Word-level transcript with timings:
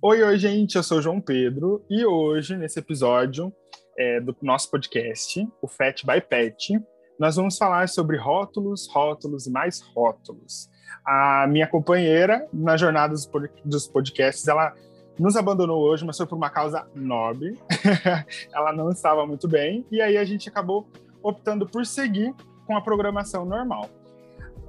Oi, 0.00 0.22
oi, 0.22 0.38
gente, 0.38 0.76
eu 0.76 0.82
sou 0.84 0.98
o 0.98 1.02
João 1.02 1.20
Pedro 1.20 1.84
e 1.90 2.06
hoje, 2.06 2.56
nesse 2.56 2.78
episódio 2.78 3.52
é, 3.98 4.20
do 4.20 4.34
nosso 4.40 4.70
podcast, 4.70 5.44
o 5.60 5.66
Fat 5.66 6.04
by 6.06 6.20
Pet, 6.20 6.80
nós 7.18 7.34
vamos 7.34 7.58
falar 7.58 7.88
sobre 7.88 8.16
rótulos, 8.16 8.88
rótulos 8.92 9.48
e 9.48 9.50
mais 9.50 9.80
rótulos. 9.80 10.68
A 11.04 11.48
minha 11.48 11.66
companheira, 11.66 12.46
na 12.52 12.76
jornada 12.76 13.12
dos 13.64 13.88
podcasts, 13.88 14.46
ela 14.46 14.72
nos 15.18 15.34
abandonou 15.34 15.82
hoje, 15.82 16.06
mas 16.06 16.16
foi 16.16 16.28
por 16.28 16.36
uma 16.36 16.48
causa 16.48 16.86
nobre. 16.94 17.58
ela 18.54 18.72
não 18.72 18.90
estava 18.90 19.26
muito 19.26 19.48
bem, 19.48 19.84
e 19.90 20.00
aí 20.00 20.16
a 20.16 20.24
gente 20.24 20.48
acabou 20.48 20.88
optando 21.20 21.66
por 21.66 21.84
seguir 21.84 22.32
com 22.68 22.76
a 22.76 22.80
programação 22.80 23.44
normal. 23.44 23.90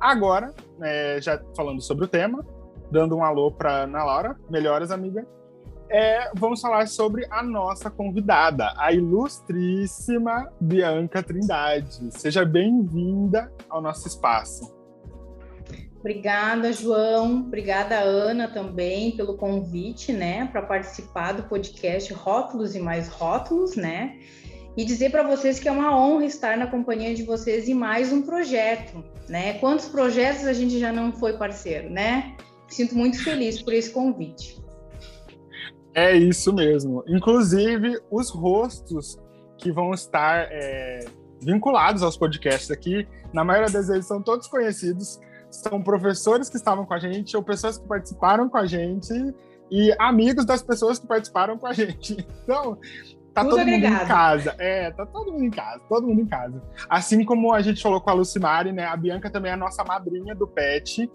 Agora, 0.01 0.55
é, 0.81 1.21
já 1.21 1.39
falando 1.55 1.81
sobre 1.81 2.05
o 2.05 2.07
tema, 2.07 2.43
dando 2.91 3.15
um 3.15 3.23
alô 3.23 3.51
para 3.51 3.83
Ana 3.83 4.03
Laura, 4.03 4.35
melhores 4.49 4.91
amiga, 4.91 5.25
é, 5.91 6.29
vamos 6.35 6.61
falar 6.61 6.87
sobre 6.87 7.25
a 7.31 7.41
nossa 7.41 7.89
convidada, 7.89 8.73
a 8.77 8.93
ilustríssima 8.93 10.51
Bianca 10.61 11.23
Trindade. 11.23 12.11
Seja 12.11 12.45
bem-vinda 12.45 13.51
ao 13.67 13.81
nosso 13.81 14.07
espaço. 14.07 14.71
Obrigada, 15.99 16.71
João. 16.71 17.39
Obrigada, 17.39 17.99
Ana, 17.99 18.47
também 18.47 19.17
pelo 19.17 19.35
convite, 19.35 20.13
né, 20.13 20.47
para 20.51 20.61
participar 20.61 21.33
do 21.33 21.43
podcast 21.43 22.13
Rótulos 22.13 22.75
e 22.75 22.79
Mais 22.79 23.09
Rótulos, 23.09 23.75
né? 23.75 24.17
E 24.77 24.85
dizer 24.85 25.09
para 25.09 25.23
vocês 25.23 25.59
que 25.59 25.67
é 25.67 25.71
uma 25.71 25.93
honra 25.97 26.25
estar 26.25 26.55
na 26.55 26.67
companhia 26.67 27.13
de 27.13 27.23
vocês 27.23 27.67
em 27.67 27.73
mais 27.73 28.13
um 28.13 28.21
projeto, 28.21 29.03
né? 29.27 29.55
Quantos 29.55 29.87
projetos 29.87 30.45
a 30.45 30.53
gente 30.53 30.79
já 30.79 30.91
não 30.91 31.11
foi 31.11 31.33
parceiro, 31.33 31.89
né? 31.89 32.35
Sinto 32.69 32.95
muito 32.95 33.23
feliz 33.23 33.61
por 33.61 33.73
esse 33.73 33.91
convite. 33.91 34.61
É 35.93 36.15
isso 36.15 36.53
mesmo. 36.53 37.03
Inclusive, 37.07 37.99
os 38.11 38.29
rostos 38.29 39.17
que 39.57 39.71
vão 39.71 39.93
estar 39.93 40.47
é, 40.51 41.05
vinculados 41.41 42.03
aos 42.03 42.15
podcasts 42.15 42.71
aqui, 42.71 43.07
na 43.33 43.43
maioria 43.43 43.71
das 43.71 43.87
vezes 43.87 44.05
são 44.05 44.21
todos 44.21 44.47
conhecidos, 44.47 45.19
são 45.49 45.81
professores 45.81 46.49
que 46.49 46.57
estavam 46.57 46.85
com 46.85 46.93
a 46.93 46.99
gente 46.99 47.35
ou 47.35 47.43
pessoas 47.43 47.77
que 47.77 47.87
participaram 47.87 48.47
com 48.47 48.57
a 48.57 48.65
gente 48.65 49.13
e 49.71 49.93
amigos 49.99 50.45
das 50.45 50.61
pessoas 50.61 50.99
que 50.99 51.07
participaram 51.07 51.57
com 51.57 51.67
a 51.67 51.73
gente. 51.73 52.17
Então, 52.43 52.79
tá 53.33 53.41
Tudo 53.41 53.51
todo 53.51 53.61
agregado. 53.61 53.93
mundo 53.93 54.03
em 54.03 54.07
casa. 54.07 54.55
É, 54.57 54.91
tá 54.91 55.05
todo 55.05 55.31
mundo 55.31 55.45
em 55.45 55.51
casa, 55.51 55.81
todo 55.87 56.07
mundo 56.07 56.21
em 56.21 56.25
casa. 56.25 56.61
Assim 56.89 57.23
como 57.23 57.53
a 57.53 57.61
gente 57.61 57.81
falou 57.81 58.01
com 58.01 58.09
a 58.09 58.13
Lucimari, 58.13 58.71
né? 58.71 58.85
A 58.85 58.95
Bianca 58.95 59.29
também 59.29 59.51
é 59.51 59.53
a 59.53 59.57
nossa 59.57 59.83
madrinha 59.83 60.35
do 60.35 60.47
PET 60.47 61.09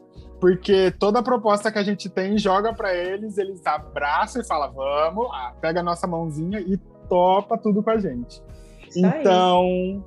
porque 0.44 0.90
toda 0.98 1.22
proposta 1.22 1.72
que 1.72 1.78
a 1.78 1.82
gente 1.82 2.10
tem 2.10 2.36
joga 2.36 2.74
para 2.74 2.94
eles, 2.94 3.38
eles 3.38 3.64
abraçam 3.66 4.42
e 4.42 4.46
falam, 4.46 4.74
vamos 4.74 5.28
lá, 5.28 5.54
pega 5.58 5.80
a 5.80 5.82
nossa 5.82 6.06
mãozinha 6.06 6.60
e 6.60 6.76
topa 7.08 7.56
tudo 7.56 7.82
com 7.82 7.88
a 7.88 7.96
gente. 7.96 8.42
Isso 8.88 9.06
então, 9.06 9.62
aí. 9.62 10.02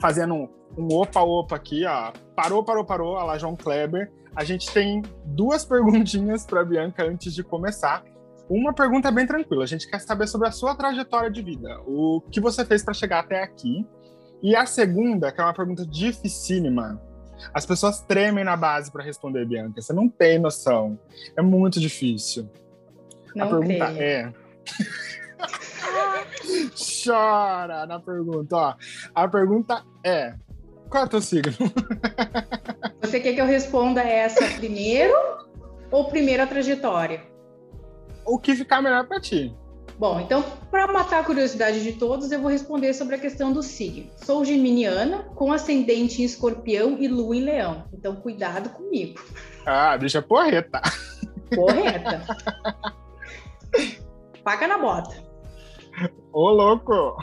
fazendo 0.00 0.34
um, 0.34 0.48
um 0.78 0.94
opa-opa 0.94 1.56
aqui, 1.56 1.84
ó, 1.84 2.12
parou, 2.36 2.62
parou, 2.62 2.84
parou, 2.84 3.16
a 3.16 3.24
lá 3.24 3.36
João 3.36 3.56
Kleber, 3.56 4.12
a 4.34 4.44
gente 4.44 4.70
tem 4.70 5.02
duas 5.24 5.64
perguntinhas 5.66 6.46
para 6.46 6.64
Bianca 6.64 7.04
antes 7.04 7.34
de 7.34 7.42
começar. 7.42 8.04
Uma 8.54 8.74
pergunta 8.74 9.10
bem 9.10 9.26
tranquila, 9.26 9.64
a 9.64 9.66
gente 9.66 9.88
quer 9.88 9.98
saber 9.98 10.26
sobre 10.28 10.46
a 10.46 10.50
sua 10.50 10.74
trajetória 10.74 11.30
de 11.30 11.40
vida, 11.40 11.80
o 11.86 12.20
que 12.30 12.38
você 12.38 12.66
fez 12.66 12.84
para 12.84 12.92
chegar 12.92 13.20
até 13.20 13.42
aqui. 13.42 13.86
E 14.42 14.54
a 14.54 14.66
segunda, 14.66 15.32
que 15.32 15.40
é 15.40 15.44
uma 15.44 15.54
pergunta 15.54 15.86
dificílima, 15.86 17.00
as 17.54 17.64
pessoas 17.64 18.02
tremem 18.02 18.44
na 18.44 18.54
base 18.54 18.92
para 18.92 19.02
responder, 19.02 19.46
Bianca. 19.46 19.80
Você 19.80 19.94
não 19.94 20.06
tem 20.06 20.38
noção. 20.38 20.98
É 21.34 21.40
muito 21.40 21.80
difícil. 21.80 22.46
Não 23.34 23.46
a 23.46 23.48
pergunta 23.48 23.94
creio. 23.94 24.02
é. 24.02 24.32
Chora 27.04 27.86
na 27.86 28.00
pergunta, 28.00 28.54
ó. 28.54 28.74
A 29.14 29.28
pergunta 29.28 29.82
é: 30.04 30.34
qual 30.90 31.04
é 31.04 31.06
o 31.06 31.08
teu 31.08 31.22
signo? 31.22 31.54
Você 33.00 33.18
quer 33.18 33.32
que 33.32 33.40
eu 33.40 33.46
responda 33.46 34.02
essa 34.02 34.46
primeiro 34.58 35.14
ou 35.90 36.10
primeiro 36.10 36.42
a 36.42 36.46
trajetória? 36.46 37.31
O 38.24 38.38
que 38.38 38.54
ficar 38.54 38.82
melhor 38.82 39.06
para 39.06 39.20
ti? 39.20 39.54
Bom, 39.98 40.18
então, 40.20 40.42
para 40.70 40.90
matar 40.90 41.20
a 41.20 41.24
curiosidade 41.24 41.82
de 41.82 41.92
todos, 41.92 42.32
eu 42.32 42.40
vou 42.40 42.50
responder 42.50 42.92
sobre 42.94 43.14
a 43.16 43.18
questão 43.18 43.52
do 43.52 43.62
signo. 43.62 44.10
Sou 44.16 44.44
geminiana, 44.44 45.24
com 45.34 45.52
ascendente 45.52 46.22
em 46.22 46.24
escorpião 46.24 46.96
e 46.98 47.06
lua 47.06 47.36
em 47.36 47.42
leão. 47.42 47.84
Então, 47.92 48.16
cuidado 48.16 48.70
comigo. 48.70 49.20
Ah, 49.66 49.96
deixa 49.96 50.20
porreta. 50.20 50.80
Porreta. 51.54 52.24
Paga 54.42 54.66
na 54.66 54.78
bota. 54.78 55.14
Ô, 56.32 56.50
louco! 56.50 57.22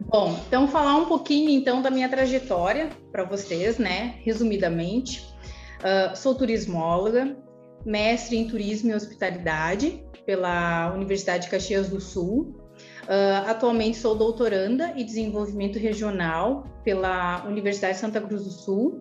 Bom, 0.00 0.40
então 0.46 0.68
falar 0.68 0.96
um 0.96 1.06
pouquinho 1.06 1.50
então 1.50 1.82
da 1.82 1.90
minha 1.90 2.08
trajetória 2.08 2.88
para 3.10 3.24
vocês, 3.24 3.76
né? 3.76 4.20
Resumidamente, 4.24 5.26
uh, 5.80 6.16
sou 6.16 6.34
turismóloga, 6.34 7.36
mestre 7.86 8.36
em 8.36 8.48
turismo 8.48 8.90
e 8.90 8.94
hospitalidade, 8.94 10.02
pela 10.26 10.92
Universidade 10.92 11.44
de 11.44 11.50
Caxias 11.50 11.88
do 11.88 12.00
Sul. 12.00 12.54
Uh, 13.04 13.48
atualmente 13.48 13.96
sou 13.96 14.16
doutoranda 14.16 14.92
em 14.96 15.04
desenvolvimento 15.06 15.78
regional 15.78 16.64
pela 16.82 17.46
Universidade 17.46 17.94
de 17.94 18.00
Santa 18.00 18.20
Cruz 18.20 18.42
do 18.42 18.50
Sul. 18.50 19.00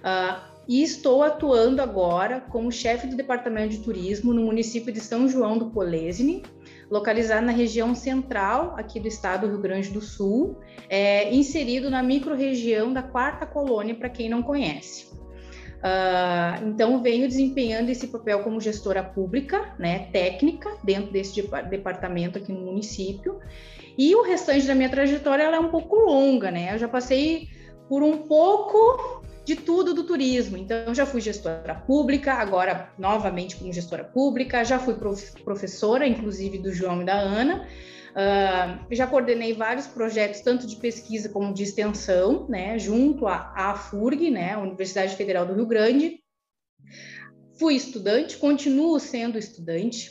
Uh, 0.00 0.56
e 0.68 0.82
estou 0.82 1.22
atuando 1.22 1.80
agora 1.80 2.40
como 2.40 2.72
chefe 2.72 3.06
do 3.06 3.16
Departamento 3.16 3.68
de 3.68 3.78
Turismo 3.78 4.34
no 4.34 4.42
município 4.42 4.92
de 4.92 5.00
São 5.00 5.28
João 5.28 5.56
do 5.56 5.70
Polesine, 5.70 6.42
localizado 6.90 7.46
na 7.46 7.52
região 7.52 7.94
central 7.94 8.74
aqui 8.76 8.98
do 8.98 9.06
estado 9.06 9.46
do 9.46 9.52
Rio 9.52 9.62
Grande 9.62 9.90
do 9.90 10.00
Sul, 10.00 10.58
é, 10.88 11.32
inserido 11.32 11.88
na 11.88 12.02
microrregião 12.02 12.92
da 12.92 13.02
Quarta 13.02 13.46
Colônia, 13.46 13.94
para 13.94 14.08
quem 14.08 14.28
não 14.28 14.42
conhece. 14.42 15.06
Uh, 15.76 16.68
então, 16.68 17.02
venho 17.02 17.28
desempenhando 17.28 17.90
esse 17.90 18.08
papel 18.08 18.42
como 18.42 18.60
gestora 18.60 19.02
pública, 19.02 19.74
né, 19.78 20.08
técnica, 20.12 20.70
dentro 20.82 21.12
desse 21.12 21.42
departamento 21.68 22.38
aqui 22.38 22.52
no 22.52 22.60
município. 22.60 23.38
E 23.96 24.14
o 24.14 24.22
restante 24.22 24.66
da 24.66 24.74
minha 24.74 24.90
trajetória 24.90 25.42
ela 25.42 25.56
é 25.56 25.60
um 25.60 25.70
pouco 25.70 25.96
longa, 25.96 26.50
né? 26.50 26.74
Eu 26.74 26.78
já 26.78 26.88
passei 26.88 27.48
por 27.88 28.02
um 28.02 28.18
pouco 28.18 29.22
de 29.44 29.54
tudo 29.54 29.94
do 29.94 30.04
turismo. 30.04 30.56
Então, 30.56 30.94
já 30.94 31.06
fui 31.06 31.20
gestora 31.20 31.74
pública, 31.74 32.34
agora 32.34 32.90
novamente 32.98 33.56
como 33.56 33.72
gestora 33.72 34.04
pública, 34.04 34.64
já 34.64 34.78
fui 34.78 34.94
prof 34.94 35.42
professora, 35.44 36.06
inclusive 36.06 36.58
do 36.58 36.72
João 36.72 37.02
e 37.02 37.04
da 37.04 37.14
Ana. 37.14 37.66
Uh, 38.16 38.94
já 38.94 39.06
coordenei 39.06 39.52
vários 39.52 39.86
projetos, 39.86 40.40
tanto 40.40 40.66
de 40.66 40.76
pesquisa 40.76 41.28
como 41.28 41.52
de 41.52 41.62
extensão, 41.62 42.48
né, 42.48 42.78
junto 42.78 43.26
à, 43.26 43.52
à 43.54 43.74
FURG, 43.74 44.30
né, 44.30 44.56
Universidade 44.56 45.14
Federal 45.16 45.44
do 45.44 45.52
Rio 45.52 45.66
Grande. 45.66 46.20
Fui 47.58 47.74
estudante, 47.74 48.38
continuo 48.38 48.98
sendo 48.98 49.36
estudante. 49.38 50.08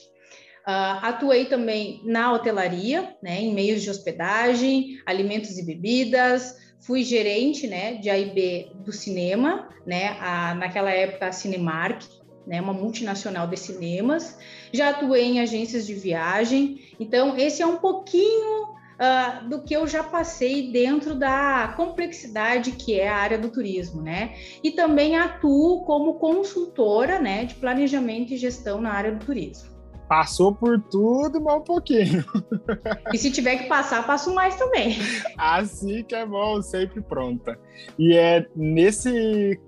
Uh, 0.67 1.01
atuei 1.01 1.45
também 1.45 2.01
na 2.05 2.31
hotelaria, 2.31 3.16
né, 3.23 3.41
em 3.41 3.55
meios 3.55 3.81
de 3.81 3.89
hospedagem, 3.89 5.01
alimentos 5.03 5.57
e 5.57 5.66
bebidas. 5.66 6.55
Fui 6.81 7.03
gerente, 7.03 7.66
né, 7.66 7.95
de 7.95 8.11
AIB 8.11 8.72
do 8.85 8.91
cinema, 8.91 9.67
né, 9.83 10.09
a, 10.19 10.53
naquela 10.53 10.91
época 10.91 11.25
a 11.25 11.31
Cinemark, 11.31 12.03
né, 12.45 12.61
uma 12.61 12.73
multinacional 12.73 13.47
de 13.47 13.57
cinemas, 13.57 14.38
já 14.72 14.89
atuei 14.89 15.23
em 15.23 15.39
agências 15.39 15.85
de 15.85 15.94
viagem, 15.94 16.81
então 17.00 17.38
esse 17.38 17.61
é 17.61 17.66
um 17.66 17.78
pouquinho 17.78 18.75
uh, 18.95 19.50
do 19.50 19.61
que 19.63 19.73
eu 19.73 19.88
já 19.88 20.03
passei 20.03 20.72
dentro 20.72 21.16
da 21.16 21.73
complexidade 21.75 22.72
que 22.72 23.00
é 23.00 23.07
a 23.07 23.17
área 23.17 23.38
do 23.38 23.50
turismo, 23.50 24.01
né? 24.01 24.35
E 24.63 24.72
também 24.72 25.17
atuo 25.17 25.85
como 25.85 26.16
consultora, 26.16 27.19
né, 27.19 27.46
de 27.46 27.55
planejamento 27.55 28.34
e 28.34 28.37
gestão 28.37 28.81
na 28.81 28.91
área 28.91 29.11
do 29.11 29.25
turismo. 29.25 29.75
Passou 30.08 30.53
por 30.53 30.79
tudo, 30.79 31.41
mas 31.41 31.55
um 31.55 31.64
pouquinho. 31.64 32.23
E 33.14 33.17
se 33.17 33.31
tiver 33.31 33.58
que 33.58 33.67
passar, 33.67 34.05
passo 34.05 34.34
mais 34.34 34.55
também. 34.55 34.97
Assim 35.37 36.03
que 36.03 36.16
é 36.16 36.25
bom, 36.25 36.61
sempre 36.61 37.02
pronta. 37.02 37.58
E 37.97 38.16
é 38.16 38.46
nesse 38.55 39.59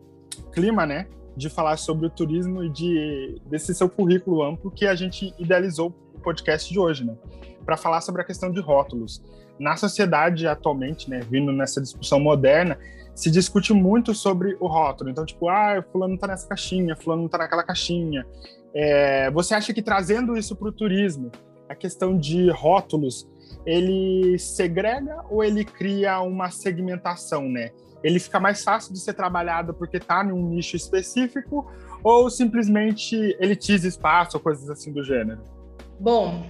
clima, 0.52 0.86
né, 0.86 1.08
de 1.38 1.50
falar 1.50 1.78
sobre 1.78 2.08
o 2.08 2.10
turismo 2.10 2.64
e 2.64 2.70
de, 2.70 3.40
desse 3.46 3.74
seu 3.74 3.88
currículo 3.88 4.42
amplo 4.44 4.72
que 4.72 4.88
a 4.88 4.96
gente 4.96 5.34
idealizou 5.38 5.94
o 6.16 6.20
podcast 6.20 6.72
de 6.72 6.80
hoje, 6.80 7.06
né? 7.06 7.16
Para 7.64 7.78
falar 7.78 8.02
sobre 8.02 8.22
a 8.22 8.26
questão 8.26 8.52
de 8.52 8.60
rótulos. 8.60 9.22
Na 9.60 9.78
sociedade 9.78 10.48
atualmente, 10.48 11.10
né, 11.10 11.20
vindo 11.30 11.52
nessa 11.52 11.80
discussão 11.80 12.20
moderna, 12.20 12.78
se 13.14 13.30
discute 13.30 13.72
muito 13.74 14.14
sobre 14.14 14.58
o 14.60 14.68
rótulo. 14.68 15.10
Então, 15.10 15.26
tipo, 15.26 15.48
ah, 15.48 15.84
fulano 15.92 16.18
tá 16.18 16.28
nessa 16.28 16.48
caixinha, 16.48 16.96
fulano 16.96 17.30
tá 17.30 17.38
naquela 17.38 17.64
caixinha. 17.64 18.26
É, 18.74 19.30
você 19.32 19.54
acha 19.54 19.74
que 19.74 19.82
trazendo 19.82 20.36
isso 20.36 20.56
para 20.56 20.70
o 20.70 20.72
turismo, 20.72 21.32
a 21.70 21.76
questão 21.76 22.18
de 22.18 22.50
rótulos, 22.50 23.28
ele 23.66 24.38
segrega 24.40 25.24
ou 25.30 25.44
ele 25.44 25.64
cria 25.64 26.20
uma 26.22 26.50
segmentação, 26.50 27.48
né? 27.50 27.72
Ele 28.08 28.20
fica 28.20 28.40
mais 28.40 28.64
fácil 28.64 28.94
de 28.94 29.00
ser 29.00 29.14
trabalhado 29.14 29.74
porque 29.74 29.98
está 29.98 30.24
num 30.24 30.42
nicho 30.50 30.78
específico 30.78 31.70
ou 32.02 32.30
simplesmente 32.30 33.36
elitiza 33.40 33.88
espaço 33.88 34.38
ou 34.38 34.44
coisas 34.44 34.70
assim 34.70 34.94
do 34.94 35.04
gênero? 35.04 35.42
Bom, 36.00 36.46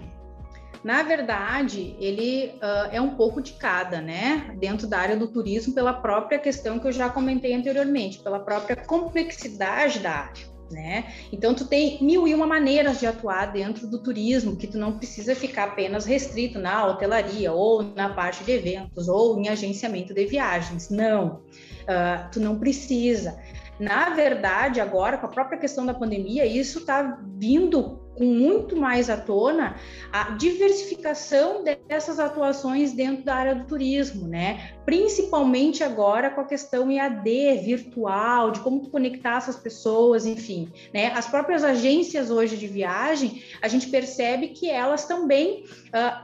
na 0.83 1.01
verdade, 1.01 1.95
ele 1.99 2.53
uh, 2.57 2.89
é 2.91 3.01
um 3.01 3.15
pouco 3.15 3.41
de 3.41 3.53
cada, 3.53 3.99
né? 3.99 4.55
Dentro 4.59 4.87
da 4.87 4.99
área 4.99 5.17
do 5.17 5.27
turismo, 5.27 5.73
pela 5.73 5.93
própria 5.93 6.37
questão 6.37 6.77
que 6.79 6.87
eu 6.87 6.91
já 6.91 7.09
comentei 7.09 7.55
anteriormente, 7.55 8.19
pela 8.19 8.39
própria 8.39 8.75
complexidade 8.75 9.99
da 9.99 10.11
área. 10.11 10.56
Né? 10.69 11.05
Então 11.31 11.53
tu 11.53 11.65
tem 11.65 11.97
mil 12.03 12.27
e 12.27 12.35
uma 12.35 12.45
maneiras 12.45 12.99
de 12.99 13.07
atuar 13.07 13.53
dentro 13.53 13.87
do 13.87 13.99
turismo, 13.99 14.57
que 14.57 14.67
tu 14.67 14.77
não 14.77 14.97
precisa 14.97 15.33
ficar 15.33 15.65
apenas 15.65 16.05
restrito 16.05 16.59
na 16.59 16.85
hotelaria 16.85 17.53
ou 17.53 17.83
na 17.83 18.09
parte 18.09 18.43
de 18.43 18.51
eventos 18.51 19.07
ou 19.07 19.39
em 19.39 19.47
agenciamento 19.47 20.13
de 20.13 20.25
viagens. 20.25 20.89
Não, 20.89 21.35
uh, 21.83 22.29
tu 22.31 22.41
não 22.41 22.59
precisa. 22.59 23.39
Na 23.79 24.09
verdade, 24.09 24.81
agora, 24.81 25.17
com 25.17 25.27
a 25.27 25.29
própria 25.29 25.57
questão 25.57 25.85
da 25.85 25.93
pandemia, 25.93 26.45
isso 26.45 26.79
está 26.79 27.19
vindo 27.37 28.06
com 28.17 28.25
muito 28.25 28.75
mais 28.75 29.09
à 29.09 29.17
tona 29.17 29.75
a 30.11 30.31
diversificação 30.31 31.63
dessas 31.63 32.19
atuações 32.19 32.91
dentro 32.91 33.23
da 33.23 33.35
área 33.35 33.55
do 33.55 33.65
turismo, 33.65 34.27
né? 34.27 34.71
Principalmente 34.85 35.83
agora 35.83 36.29
com 36.29 36.41
a 36.41 36.45
questão 36.45 36.89
EAD, 36.89 37.57
virtual, 37.63 38.51
de 38.51 38.61
como 38.61 38.89
conectar 38.89 39.37
essas 39.37 39.55
pessoas, 39.55 40.25
enfim, 40.25 40.69
né? 40.93 41.07
As 41.07 41.27
próprias 41.27 41.63
agências 41.63 42.31
hoje 42.31 42.57
de 42.57 42.67
viagem, 42.67 43.43
a 43.61 43.67
gente 43.67 43.87
percebe 43.87 44.49
que 44.49 44.69
elas 44.69 45.05
também 45.05 45.63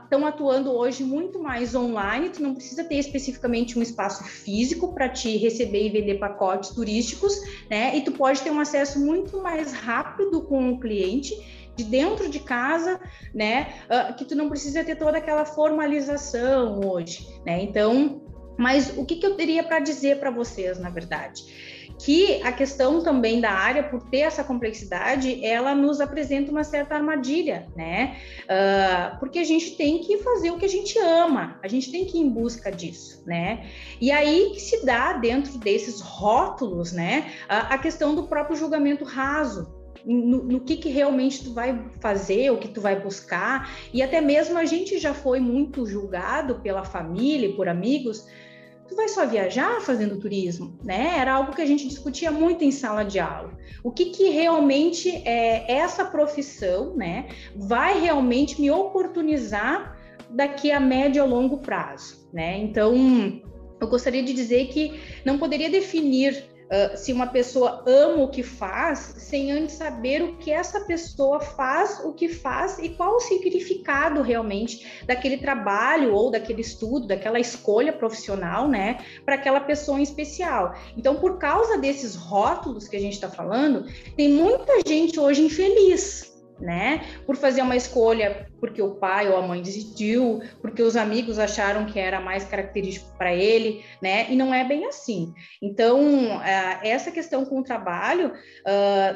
estão 0.02 0.22
uh, 0.22 0.26
atuando 0.26 0.72
hoje 0.72 1.04
muito 1.04 1.38
mais 1.38 1.74
online, 1.74 2.30
tu 2.30 2.42
não 2.42 2.54
precisa 2.54 2.82
ter 2.84 2.96
especificamente 2.96 3.78
um 3.78 3.82
espaço 3.82 4.24
físico 4.24 4.92
para 4.92 5.08
te 5.08 5.36
receber 5.36 5.86
e 5.86 5.90
vender 5.90 6.18
pacotes 6.18 6.70
turísticos, 6.70 7.34
né? 7.70 7.96
E 7.96 8.00
tu 8.00 8.12
pode 8.12 8.40
ter 8.40 8.50
um 8.50 8.60
acesso 8.60 8.98
muito 8.98 9.40
mais 9.42 9.72
rápido 9.72 10.42
com 10.42 10.70
o 10.70 10.80
cliente 10.80 11.34
de 11.76 11.84
dentro 11.84 12.28
de 12.28 12.40
casa, 12.40 13.00
né? 13.34 13.74
Uh, 13.84 14.14
que 14.14 14.24
tu 14.24 14.34
não 14.34 14.48
precisa 14.48 14.84
ter 14.84 14.96
toda 14.96 15.18
aquela 15.18 15.44
formalização 15.44 16.80
hoje, 16.84 17.28
né? 17.44 17.62
Então, 17.62 18.22
mas 18.56 18.96
o 18.96 19.04
que, 19.04 19.16
que 19.16 19.26
eu 19.26 19.36
teria 19.36 19.62
para 19.62 19.80
dizer 19.80 20.20
para 20.20 20.30
vocês, 20.30 20.78
na 20.78 20.90
verdade? 20.90 21.42
Que 21.98 22.42
a 22.42 22.52
questão 22.52 23.02
também 23.02 23.40
da 23.40 23.50
área, 23.50 23.82
por 23.84 24.02
ter 24.02 24.18
essa 24.18 24.42
complexidade, 24.42 25.44
ela 25.44 25.74
nos 25.74 26.00
apresenta 26.00 26.50
uma 26.50 26.64
certa 26.64 26.94
armadilha, 26.94 27.68
né? 27.76 28.16
Uh, 28.42 29.18
porque 29.18 29.38
a 29.38 29.44
gente 29.44 29.76
tem 29.76 30.00
que 30.00 30.18
fazer 30.18 30.50
o 30.50 30.58
que 30.58 30.64
a 30.64 30.68
gente 30.68 30.98
ama, 30.98 31.58
a 31.62 31.68
gente 31.68 31.90
tem 31.90 32.04
que 32.04 32.18
ir 32.18 32.20
em 32.20 32.28
busca 32.28 32.70
disso, 32.70 33.22
né? 33.26 33.66
E 34.00 34.10
aí 34.10 34.50
que 34.54 34.60
se 34.60 34.84
dá, 34.84 35.14
dentro 35.14 35.56
desses 35.58 36.00
rótulos, 36.00 36.92
né, 36.92 37.32
a, 37.48 37.74
a 37.74 37.78
questão 37.78 38.14
do 38.14 38.24
próprio 38.24 38.56
julgamento 38.56 39.04
raso, 39.04 39.73
no, 40.04 40.44
no, 40.44 40.60
que, 40.60 40.76
que 40.76 40.88
realmente 40.88 41.44
tu 41.44 41.52
vai 41.52 41.90
fazer, 42.00 42.50
o 42.50 42.58
que 42.58 42.68
tu 42.68 42.80
vai 42.80 43.00
buscar, 43.00 43.70
e 43.92 44.02
até 44.02 44.20
mesmo 44.20 44.58
a 44.58 44.64
gente 44.64 44.98
já 44.98 45.14
foi 45.14 45.40
muito 45.40 45.86
julgado 45.86 46.56
pela 46.56 46.84
família 46.84 47.48
e 47.48 47.52
por 47.54 47.68
amigos, 47.68 48.26
tu 48.88 48.94
vai 48.94 49.08
só 49.08 49.26
viajar 49.26 49.80
fazendo 49.80 50.18
turismo, 50.18 50.78
né? 50.84 51.14
Era 51.18 51.34
algo 51.34 51.54
que 51.54 51.62
a 51.62 51.66
gente 51.66 51.88
discutia 51.88 52.30
muito 52.30 52.64
em 52.64 52.70
sala 52.70 53.02
de 53.04 53.18
aula. 53.18 53.56
O 53.82 53.90
que, 53.90 54.06
que 54.06 54.28
realmente 54.28 55.10
é 55.26 55.64
essa 55.72 56.04
profissão, 56.04 56.94
né, 56.94 57.28
vai 57.56 58.00
realmente 58.00 58.60
me 58.60 58.70
oportunizar 58.70 59.96
daqui 60.30 60.70
a 60.70 60.80
médio 60.80 61.22
ou 61.22 61.28
longo 61.28 61.58
prazo, 61.58 62.28
né? 62.32 62.58
Então, 62.58 62.94
eu 63.80 63.88
gostaria 63.88 64.22
de 64.22 64.32
dizer 64.32 64.68
que 64.68 65.00
não 65.24 65.38
poderia 65.38 65.70
definir 65.70 66.53
Uh, 66.64 66.96
se 66.96 67.12
uma 67.12 67.26
pessoa 67.26 67.82
ama 67.86 68.24
o 68.24 68.28
que 68.28 68.42
faz, 68.42 69.14
sem 69.18 69.52
antes 69.52 69.76
saber 69.76 70.22
o 70.22 70.36
que 70.36 70.50
essa 70.50 70.80
pessoa 70.80 71.40
faz, 71.40 72.00
o 72.04 72.12
que 72.12 72.28
faz 72.28 72.78
e 72.78 72.88
qual 72.88 73.16
o 73.16 73.20
significado 73.20 74.22
realmente 74.22 75.04
daquele 75.06 75.36
trabalho 75.36 76.14
ou 76.14 76.30
daquele 76.30 76.62
estudo, 76.62 77.06
daquela 77.06 77.38
escolha 77.38 77.92
profissional, 77.92 78.68
né, 78.68 79.04
para 79.24 79.34
aquela 79.34 79.60
pessoa 79.60 80.00
em 80.00 80.02
especial. 80.02 80.74
Então, 80.96 81.16
por 81.16 81.38
causa 81.38 81.78
desses 81.78 82.16
rótulos 82.16 82.88
que 82.88 82.96
a 82.96 83.00
gente 83.00 83.14
está 83.14 83.28
falando, 83.28 83.86
tem 84.16 84.28
muita 84.30 84.80
gente 84.86 85.20
hoje 85.20 85.42
infeliz, 85.42 86.33
né? 86.60 87.02
Por 87.26 87.36
fazer 87.36 87.62
uma 87.62 87.76
escolha 87.76 88.46
porque 88.60 88.80
o 88.80 88.94
pai 88.94 89.28
ou 89.28 89.36
a 89.36 89.42
mãe 89.42 89.60
decidiu, 89.60 90.40
porque 90.60 90.82
os 90.82 90.96
amigos 90.96 91.38
acharam 91.38 91.84
que 91.84 91.98
era 91.98 92.20
mais 92.20 92.44
característico 92.44 93.16
para 93.18 93.34
ele, 93.34 93.84
né? 94.00 94.26
E 94.30 94.36
não 94.36 94.54
é 94.54 94.64
bem 94.64 94.86
assim. 94.86 95.34
Então, 95.60 96.40
essa 96.82 97.10
questão 97.10 97.44
com 97.44 97.60
o 97.60 97.64
trabalho 97.64 98.32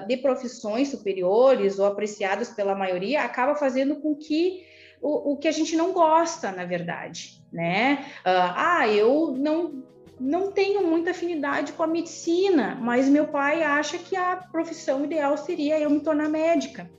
de 0.07 0.17
profissões 0.19 0.89
superiores 0.89 1.79
ou 1.79 1.87
apreciadas 1.87 2.51
pela 2.51 2.75
maioria 2.75 3.23
acaba 3.23 3.55
fazendo 3.55 3.97
com 3.97 4.15
que 4.15 4.67
o, 5.01 5.37
que 5.37 5.47
a 5.47 5.53
gente 5.53 5.77
não 5.77 5.93
gosta, 5.93 6.51
na 6.51 6.65
verdade, 6.65 7.41
né? 7.53 8.05
Ah, 8.25 8.89
eu 8.89 9.35
não 9.37 9.87
não 10.21 10.51
tenho 10.51 10.85
muita 10.85 11.13
afinidade 11.13 11.73
com 11.75 11.83
a 11.85 11.87
medicina, 11.87 12.77
mas 12.81 13.09
meu 13.09 13.29
pai 13.29 13.63
acha 13.63 13.97
que 13.99 14.17
a 14.17 14.35
profissão 14.35 15.05
ideal 15.05 15.37
seria 15.37 15.79
eu 15.79 15.89
me 15.89 16.01
tornar 16.01 16.29
médica 16.29 16.91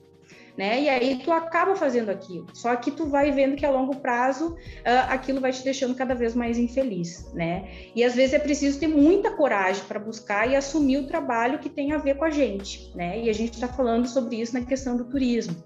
né? 0.56 0.82
E 0.82 0.88
aí 0.88 1.20
tu 1.24 1.32
acaba 1.32 1.74
fazendo 1.76 2.10
aquilo. 2.10 2.46
Só 2.52 2.74
que 2.76 2.90
tu 2.90 3.06
vai 3.06 3.30
vendo 3.30 3.56
que 3.56 3.64
a 3.64 3.70
longo 3.70 3.96
prazo 3.96 4.54
uh, 4.54 5.08
aquilo 5.08 5.40
vai 5.40 5.52
te 5.52 5.62
deixando 5.64 5.94
cada 5.94 6.14
vez 6.14 6.34
mais 6.34 6.58
infeliz, 6.58 7.32
né? 7.32 7.68
E 7.94 8.04
às 8.04 8.14
vezes 8.14 8.34
é 8.34 8.38
preciso 8.38 8.78
ter 8.78 8.88
muita 8.88 9.30
coragem 9.30 9.84
para 9.84 9.98
buscar 9.98 10.48
e 10.50 10.56
assumir 10.56 10.98
o 10.98 11.06
trabalho 11.06 11.58
que 11.58 11.68
tem 11.68 11.92
a 11.92 11.98
ver 11.98 12.16
com 12.16 12.24
a 12.24 12.30
gente, 12.30 12.92
né? 12.94 13.20
E 13.20 13.30
a 13.30 13.32
gente 13.32 13.54
está 13.54 13.68
falando 13.68 14.06
sobre 14.06 14.36
isso 14.36 14.54
na 14.54 14.64
questão 14.64 14.96
do 14.96 15.04
turismo. 15.04 15.56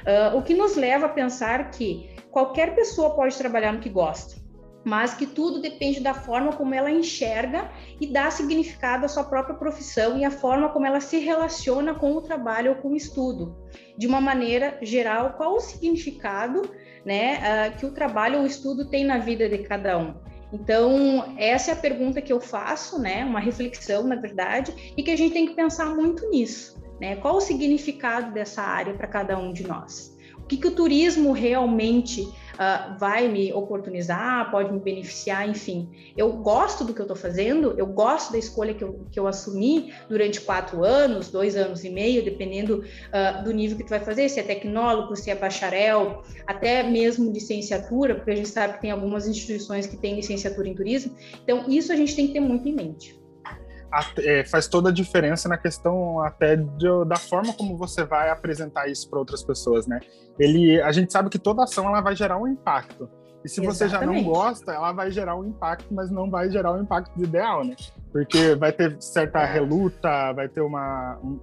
Uh, 0.00 0.36
o 0.36 0.42
que 0.42 0.54
nos 0.54 0.76
leva 0.76 1.06
a 1.06 1.10
pensar 1.10 1.70
que 1.70 2.08
qualquer 2.30 2.74
pessoa 2.74 3.14
pode 3.14 3.36
trabalhar 3.36 3.72
no 3.72 3.80
que 3.80 3.90
gosta 3.90 4.39
mas 4.84 5.14
que 5.14 5.26
tudo 5.26 5.60
depende 5.60 6.00
da 6.00 6.14
forma 6.14 6.52
como 6.52 6.74
ela 6.74 6.90
enxerga 6.90 7.70
e 8.00 8.06
dá 8.06 8.30
significado 8.30 9.04
à 9.04 9.08
sua 9.08 9.24
própria 9.24 9.54
profissão 9.54 10.18
e 10.18 10.24
a 10.24 10.30
forma 10.30 10.70
como 10.70 10.86
ela 10.86 11.00
se 11.00 11.18
relaciona 11.18 11.94
com 11.94 12.12
o 12.12 12.22
trabalho 12.22 12.72
ou 12.72 12.76
com 12.76 12.88
o 12.92 12.96
estudo. 12.96 13.56
De 13.96 14.06
uma 14.06 14.20
maneira 14.20 14.78
geral, 14.80 15.34
qual 15.34 15.54
o 15.54 15.60
significado 15.60 16.62
né, 17.04 17.38
uh, 17.38 17.78
que 17.78 17.86
o 17.86 17.92
trabalho 17.92 18.38
ou 18.38 18.44
o 18.44 18.46
estudo 18.46 18.88
tem 18.88 19.04
na 19.04 19.18
vida 19.18 19.48
de 19.48 19.58
cada 19.58 19.98
um? 19.98 20.14
Então, 20.52 21.34
essa 21.36 21.70
é 21.70 21.74
a 21.74 21.76
pergunta 21.76 22.20
que 22.20 22.32
eu 22.32 22.40
faço, 22.40 22.98
né, 22.98 23.24
uma 23.24 23.38
reflexão, 23.38 24.02
na 24.04 24.16
verdade, 24.16 24.94
e 24.96 25.02
que 25.02 25.10
a 25.10 25.16
gente 25.16 25.32
tem 25.32 25.46
que 25.46 25.54
pensar 25.54 25.94
muito 25.94 26.28
nisso. 26.28 26.80
Né? 27.00 27.16
Qual 27.16 27.36
o 27.36 27.40
significado 27.40 28.32
dessa 28.32 28.62
área 28.62 28.94
para 28.94 29.06
cada 29.06 29.38
um 29.38 29.52
de 29.52 29.66
nós? 29.66 30.16
O 30.38 30.42
que, 30.42 30.56
que 30.56 30.66
o 30.66 30.74
turismo 30.74 31.32
realmente 31.32 32.28
uh, 32.60 32.98
vai 32.98 33.26
me 33.26 33.52
oportunizar, 33.52 34.50
pode 34.50 34.70
me 34.70 34.78
beneficiar, 34.78 35.48
enfim. 35.48 35.88
Eu 36.16 36.32
gosto 36.34 36.84
do 36.84 36.92
que 36.92 37.00
eu 37.00 37.04
estou 37.04 37.16
fazendo, 37.16 37.74
eu 37.78 37.86
gosto 37.86 38.32
da 38.32 38.38
escolha 38.38 38.74
que 38.74 38.84
eu, 38.84 39.06
que 39.10 39.18
eu 39.18 39.26
assumi 39.26 39.92
durante 40.08 40.40
quatro 40.42 40.84
anos, 40.84 41.30
dois 41.30 41.56
anos 41.56 41.82
e 41.82 41.90
meio, 41.90 42.22
dependendo 42.22 42.84
uh, 42.84 43.42
do 43.42 43.52
nível 43.52 43.78
que 43.78 43.84
tu 43.84 43.90
vai 43.90 44.00
fazer, 44.00 44.28
se 44.28 44.38
é 44.38 44.42
tecnólogo, 44.42 45.16
se 45.16 45.30
é 45.30 45.34
bacharel, 45.34 46.22
até 46.46 46.82
mesmo 46.82 47.32
licenciatura, 47.32 48.14
porque 48.14 48.30
a 48.30 48.36
gente 48.36 48.48
sabe 48.48 48.74
que 48.74 48.82
tem 48.82 48.90
algumas 48.90 49.26
instituições 49.26 49.86
que 49.86 49.96
têm 49.96 50.14
licenciatura 50.14 50.68
em 50.68 50.74
turismo. 50.74 51.16
Então, 51.42 51.64
isso 51.68 51.92
a 51.92 51.96
gente 51.96 52.14
tem 52.14 52.26
que 52.26 52.34
ter 52.34 52.40
muito 52.40 52.68
em 52.68 52.74
mente 52.74 53.19
é, 54.18 54.44
faz 54.44 54.68
toda 54.68 54.90
a 54.90 54.92
diferença 54.92 55.48
na 55.48 55.58
questão 55.58 56.20
até 56.20 56.56
de, 56.56 57.04
da 57.06 57.16
forma 57.16 57.52
como 57.52 57.76
você 57.76 58.04
vai 58.04 58.30
apresentar 58.30 58.88
isso 58.88 59.08
para 59.08 59.18
outras 59.18 59.42
pessoas, 59.42 59.86
né? 59.86 60.00
Ele, 60.38 60.80
a 60.80 60.92
gente 60.92 61.12
sabe 61.12 61.28
que 61.28 61.38
toda 61.38 61.64
ação 61.64 61.86
ela 61.88 62.00
vai 62.00 62.14
gerar 62.14 62.38
um 62.38 62.46
impacto. 62.46 63.08
E 63.44 63.48
se 63.48 63.60
Exatamente. 63.60 63.78
você 63.78 63.88
já 63.88 64.04
não 64.04 64.22
gosta, 64.22 64.72
ela 64.72 64.92
vai 64.92 65.10
gerar 65.10 65.34
um 65.34 65.44
impacto, 65.44 65.92
mas 65.92 66.10
não 66.10 66.30
vai 66.30 66.50
gerar 66.50 66.72
um 66.72 66.82
impacto 66.82 67.20
ideal, 67.22 67.64
né? 67.64 67.74
Porque 68.12 68.54
vai 68.54 68.70
ter 68.72 68.96
certa 69.00 69.44
reluta, 69.44 70.32
vai 70.32 70.48
ter 70.48 70.60
uma 70.60 71.18
um, 71.22 71.40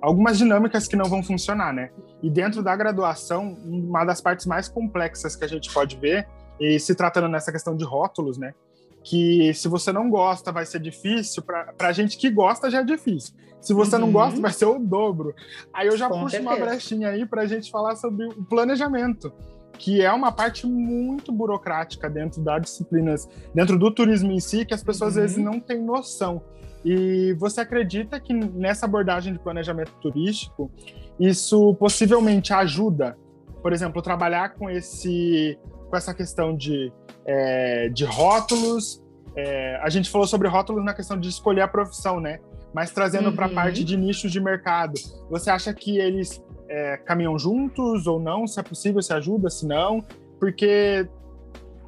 algumas 0.00 0.38
dinâmicas 0.38 0.86
que 0.86 0.96
não 0.96 1.06
vão 1.06 1.22
funcionar, 1.22 1.72
né? 1.72 1.90
E 2.22 2.30
dentro 2.30 2.62
da 2.62 2.74
graduação, 2.74 3.56
uma 3.64 4.04
das 4.04 4.20
partes 4.20 4.46
mais 4.46 4.68
complexas 4.68 5.36
que 5.36 5.44
a 5.44 5.48
gente 5.48 5.72
pode 5.72 5.96
ver, 5.96 6.26
e 6.60 6.78
se 6.78 6.94
tratando 6.94 7.28
nessa 7.28 7.52
questão 7.52 7.76
de 7.76 7.84
rótulos, 7.84 8.38
né? 8.38 8.54
Que 9.02 9.52
se 9.54 9.68
você 9.68 9.92
não 9.92 10.10
gosta 10.10 10.52
vai 10.52 10.66
ser 10.66 10.80
difícil, 10.80 11.42
para 11.42 11.74
a 11.78 11.92
gente 11.92 12.16
que 12.16 12.30
gosta 12.30 12.70
já 12.70 12.80
é 12.80 12.84
difícil. 12.84 13.34
Se 13.60 13.74
você 13.74 13.96
uhum. 13.96 14.02
não 14.02 14.12
gosta, 14.12 14.40
vai 14.40 14.52
ser 14.52 14.66
o 14.66 14.78
dobro. 14.78 15.34
Aí 15.72 15.88
eu 15.88 15.96
já 15.96 16.08
Com 16.08 16.20
puxo 16.20 16.30
certeza. 16.30 16.54
uma 16.54 16.64
brechinha 16.64 17.08
aí 17.08 17.26
para 17.26 17.42
a 17.42 17.46
gente 17.46 17.70
falar 17.70 17.96
sobre 17.96 18.26
o 18.26 18.44
planejamento, 18.44 19.32
que 19.78 20.00
é 20.00 20.12
uma 20.12 20.30
parte 20.30 20.66
muito 20.66 21.32
burocrática 21.32 22.08
dentro 22.08 22.40
das 22.42 22.62
disciplinas, 22.62 23.28
dentro 23.54 23.78
do 23.78 23.90
turismo 23.90 24.30
em 24.30 24.40
si, 24.40 24.64
que 24.64 24.74
as 24.74 24.82
pessoas 24.82 25.16
uhum. 25.16 25.24
às 25.24 25.32
vezes 25.32 25.44
não 25.44 25.58
têm 25.58 25.82
noção. 25.82 26.42
E 26.84 27.34
você 27.34 27.60
acredita 27.60 28.20
que 28.20 28.32
nessa 28.32 28.86
abordagem 28.86 29.32
de 29.32 29.38
planejamento 29.38 29.92
turístico, 30.00 30.70
isso 31.18 31.74
possivelmente 31.74 32.52
ajuda, 32.52 33.18
por 33.60 33.72
exemplo, 33.72 34.00
trabalhar 34.00 34.54
com 34.54 34.70
esse 34.70 35.58
com 35.90 35.96
essa 35.96 36.12
questão 36.12 36.54
de 36.54 36.92
é, 37.28 37.88
de 37.90 38.04
rótulos 38.04 39.00
é, 39.38 39.76
a 39.76 39.88
gente 39.88 40.10
falou 40.10 40.26
sobre 40.26 40.48
rótulos 40.48 40.84
na 40.84 40.92
questão 40.92 41.18
de 41.18 41.28
escolher 41.28 41.60
a 41.60 41.68
profissão, 41.68 42.18
né? 42.18 42.40
Mas 42.74 42.90
trazendo 42.90 43.28
uhum. 43.28 43.36
para 43.36 43.46
a 43.46 43.48
parte 43.48 43.84
de 43.84 43.96
nichos 43.96 44.32
de 44.32 44.40
mercado, 44.40 44.94
você 45.30 45.48
acha 45.48 45.72
que 45.72 45.96
eles 45.96 46.42
é, 46.68 46.96
caminham 46.96 47.38
juntos 47.38 48.08
ou 48.08 48.18
não? 48.18 48.48
Se 48.48 48.58
é 48.58 48.64
possível, 48.64 49.00
se 49.00 49.12
ajuda, 49.12 49.48
se 49.48 49.64
não? 49.64 50.04
Porque 50.40 51.08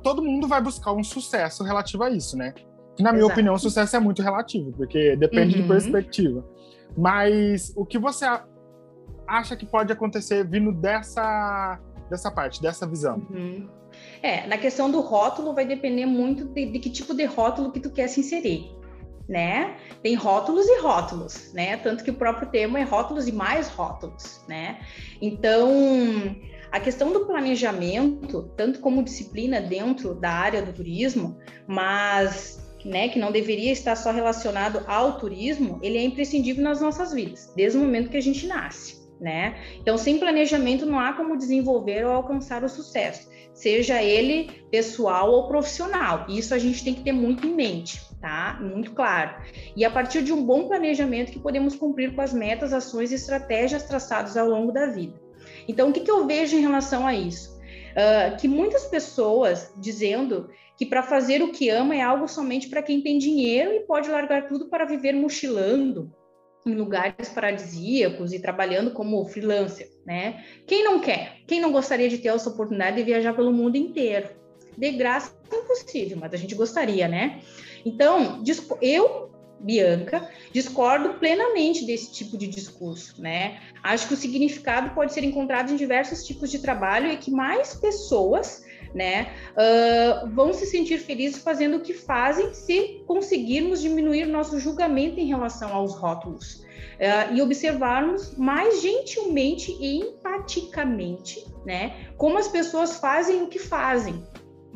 todo 0.00 0.22
mundo 0.22 0.46
vai 0.46 0.62
buscar 0.62 0.92
um 0.92 1.02
sucesso 1.02 1.64
relativo 1.64 2.04
a 2.04 2.10
isso, 2.10 2.36
né? 2.36 2.54
Que, 2.96 3.02
na 3.02 3.10
minha 3.10 3.22
Exato. 3.22 3.32
opinião, 3.32 3.54
o 3.54 3.58
sucesso 3.58 3.96
é 3.96 4.00
muito 4.00 4.22
relativo, 4.22 4.72
porque 4.72 5.16
depende 5.16 5.56
uhum. 5.56 5.62
de 5.62 5.68
perspectiva. 5.68 6.44
Mas 6.96 7.72
o 7.74 7.84
que 7.84 7.98
você 7.98 8.26
acha 9.26 9.56
que 9.56 9.66
pode 9.66 9.92
acontecer 9.92 10.46
vindo 10.46 10.70
dessa, 10.70 11.80
dessa 12.08 12.30
parte, 12.30 12.62
dessa 12.62 12.86
visão? 12.86 13.26
Uhum. 13.28 13.68
É, 14.22 14.46
na 14.46 14.58
questão 14.58 14.90
do 14.90 15.00
rótulo 15.00 15.54
vai 15.54 15.64
depender 15.64 16.06
muito 16.06 16.44
de, 16.44 16.66
de, 16.66 16.78
que 16.78 16.90
tipo 16.90 17.14
de 17.14 17.24
rótulo 17.24 17.72
que 17.72 17.80
tu 17.80 17.90
quer 17.90 18.08
se 18.08 18.20
inserir, 18.20 18.70
né? 19.28 19.76
Tem 20.02 20.14
rótulos 20.14 20.66
e 20.66 20.80
rótulos, 20.80 21.52
né? 21.54 21.76
Tanto 21.78 22.04
que 22.04 22.10
o 22.10 22.14
próprio 22.14 22.48
termo 22.50 22.76
é 22.76 22.82
rótulos 22.82 23.26
e 23.28 23.32
mais 23.32 23.68
rótulos, 23.68 24.44
né? 24.46 24.80
Então, 25.22 26.36
a 26.70 26.78
questão 26.78 27.12
do 27.12 27.26
planejamento, 27.26 28.50
tanto 28.56 28.80
como 28.80 29.02
disciplina 29.02 29.60
dentro 29.60 30.14
da 30.14 30.30
área 30.30 30.62
do 30.62 30.72
turismo, 30.72 31.38
mas 31.66 32.60
né, 32.84 33.08
que 33.08 33.18
não 33.18 33.32
deveria 33.32 33.72
estar 33.72 33.96
só 33.96 34.10
relacionado 34.10 34.82
ao 34.86 35.18
turismo, 35.18 35.78
ele 35.82 35.98
é 35.98 36.02
imprescindível 36.02 36.62
nas 36.62 36.80
nossas 36.80 37.12
vidas, 37.12 37.52
desde 37.56 37.76
o 37.76 37.80
momento 37.80 38.10
que 38.10 38.16
a 38.16 38.22
gente 38.22 38.46
nasce. 38.46 39.00
Né? 39.20 39.54
Então, 39.78 39.98
sem 39.98 40.18
planejamento, 40.18 40.86
não 40.86 40.98
há 40.98 41.12
como 41.12 41.36
desenvolver 41.36 42.06
ou 42.06 42.12
alcançar 42.12 42.64
o 42.64 42.68
sucesso, 42.70 43.28
seja 43.52 44.02
ele 44.02 44.50
pessoal 44.70 45.30
ou 45.32 45.48
profissional. 45.48 46.26
Isso 46.28 46.54
a 46.54 46.58
gente 46.58 46.84
tem 46.84 46.94
que 46.94 47.02
ter 47.02 47.12
muito 47.12 47.46
em 47.46 47.54
mente, 47.54 48.00
tá? 48.20 48.58
Muito 48.60 48.92
claro. 48.92 49.42
E 49.76 49.84
a 49.84 49.90
partir 49.90 50.22
de 50.22 50.32
um 50.32 50.44
bom 50.44 50.68
planejamento 50.68 51.32
que 51.32 51.38
podemos 51.38 51.74
cumprir 51.74 52.14
com 52.14 52.20
as 52.20 52.32
metas, 52.32 52.72
ações 52.72 53.12
e 53.12 53.16
estratégias 53.16 53.84
traçadas 53.84 54.36
ao 54.36 54.48
longo 54.48 54.72
da 54.72 54.86
vida. 54.86 55.20
Então, 55.68 55.90
o 55.90 55.92
que, 55.92 56.00
que 56.00 56.10
eu 56.10 56.26
vejo 56.26 56.56
em 56.56 56.60
relação 56.60 57.06
a 57.06 57.14
isso? 57.14 57.58
Uh, 57.90 58.36
que 58.36 58.46
muitas 58.46 58.84
pessoas 58.84 59.72
dizendo 59.76 60.48
que 60.76 60.86
para 60.86 61.02
fazer 61.02 61.42
o 61.42 61.52
que 61.52 61.68
ama 61.68 61.94
é 61.94 62.00
algo 62.00 62.26
somente 62.28 62.68
para 62.68 62.82
quem 62.82 63.02
tem 63.02 63.18
dinheiro 63.18 63.72
e 63.72 63.80
pode 63.80 64.08
largar 64.08 64.46
tudo 64.46 64.68
para 64.68 64.84
viver 64.84 65.12
mochilando 65.12 66.10
em 66.66 66.74
lugares 66.74 67.28
paradisíacos 67.28 68.32
e 68.32 68.38
trabalhando 68.38 68.90
como 68.90 69.24
freelancer, 69.24 69.90
né? 70.04 70.44
Quem 70.66 70.84
não 70.84 71.00
quer? 71.00 71.38
Quem 71.46 71.60
não 71.60 71.72
gostaria 71.72 72.08
de 72.08 72.18
ter 72.18 72.28
essa 72.28 72.50
oportunidade 72.50 72.96
de 72.96 73.02
viajar 73.02 73.34
pelo 73.34 73.52
mundo 73.52 73.76
inteiro? 73.76 74.28
De 74.76 74.90
graça 74.92 75.34
impossível, 75.52 76.18
mas 76.20 76.32
a 76.32 76.36
gente 76.36 76.54
gostaria, 76.54 77.08
né? 77.08 77.40
Então, 77.84 78.42
eu 78.80 79.30
Bianca, 79.60 80.26
discordo 80.52 81.14
plenamente 81.18 81.84
desse 81.84 82.12
tipo 82.12 82.38
de 82.38 82.46
discurso, 82.46 83.20
né? 83.20 83.60
Acho 83.82 84.08
que 84.08 84.14
o 84.14 84.16
significado 84.16 84.94
pode 84.94 85.12
ser 85.12 85.22
encontrado 85.22 85.70
em 85.70 85.76
diversos 85.76 86.24
tipos 86.24 86.50
de 86.50 86.60
trabalho 86.60 87.12
e 87.12 87.16
que 87.18 87.30
mais 87.30 87.74
pessoas 87.74 88.64
né, 88.94 89.32
uh, 89.52 90.28
vão 90.30 90.52
se 90.52 90.66
sentir 90.66 90.98
felizes 90.98 91.42
fazendo 91.42 91.76
o 91.76 91.80
que 91.80 91.94
fazem 91.94 92.52
se 92.52 93.02
conseguirmos 93.06 93.80
diminuir 93.80 94.26
nosso 94.26 94.58
julgamento 94.58 95.20
em 95.20 95.26
relação 95.26 95.72
aos 95.72 95.94
rótulos 95.94 96.64
uh, 97.00 97.34
e 97.34 97.40
observarmos 97.40 98.36
mais 98.36 98.82
gentilmente 98.82 99.76
e 99.80 99.98
empaticamente, 99.98 101.46
né, 101.64 102.08
como 102.16 102.38
as 102.38 102.48
pessoas 102.48 102.96
fazem 102.96 103.42
o 103.42 103.48
que 103.48 103.58
fazem. 103.58 104.22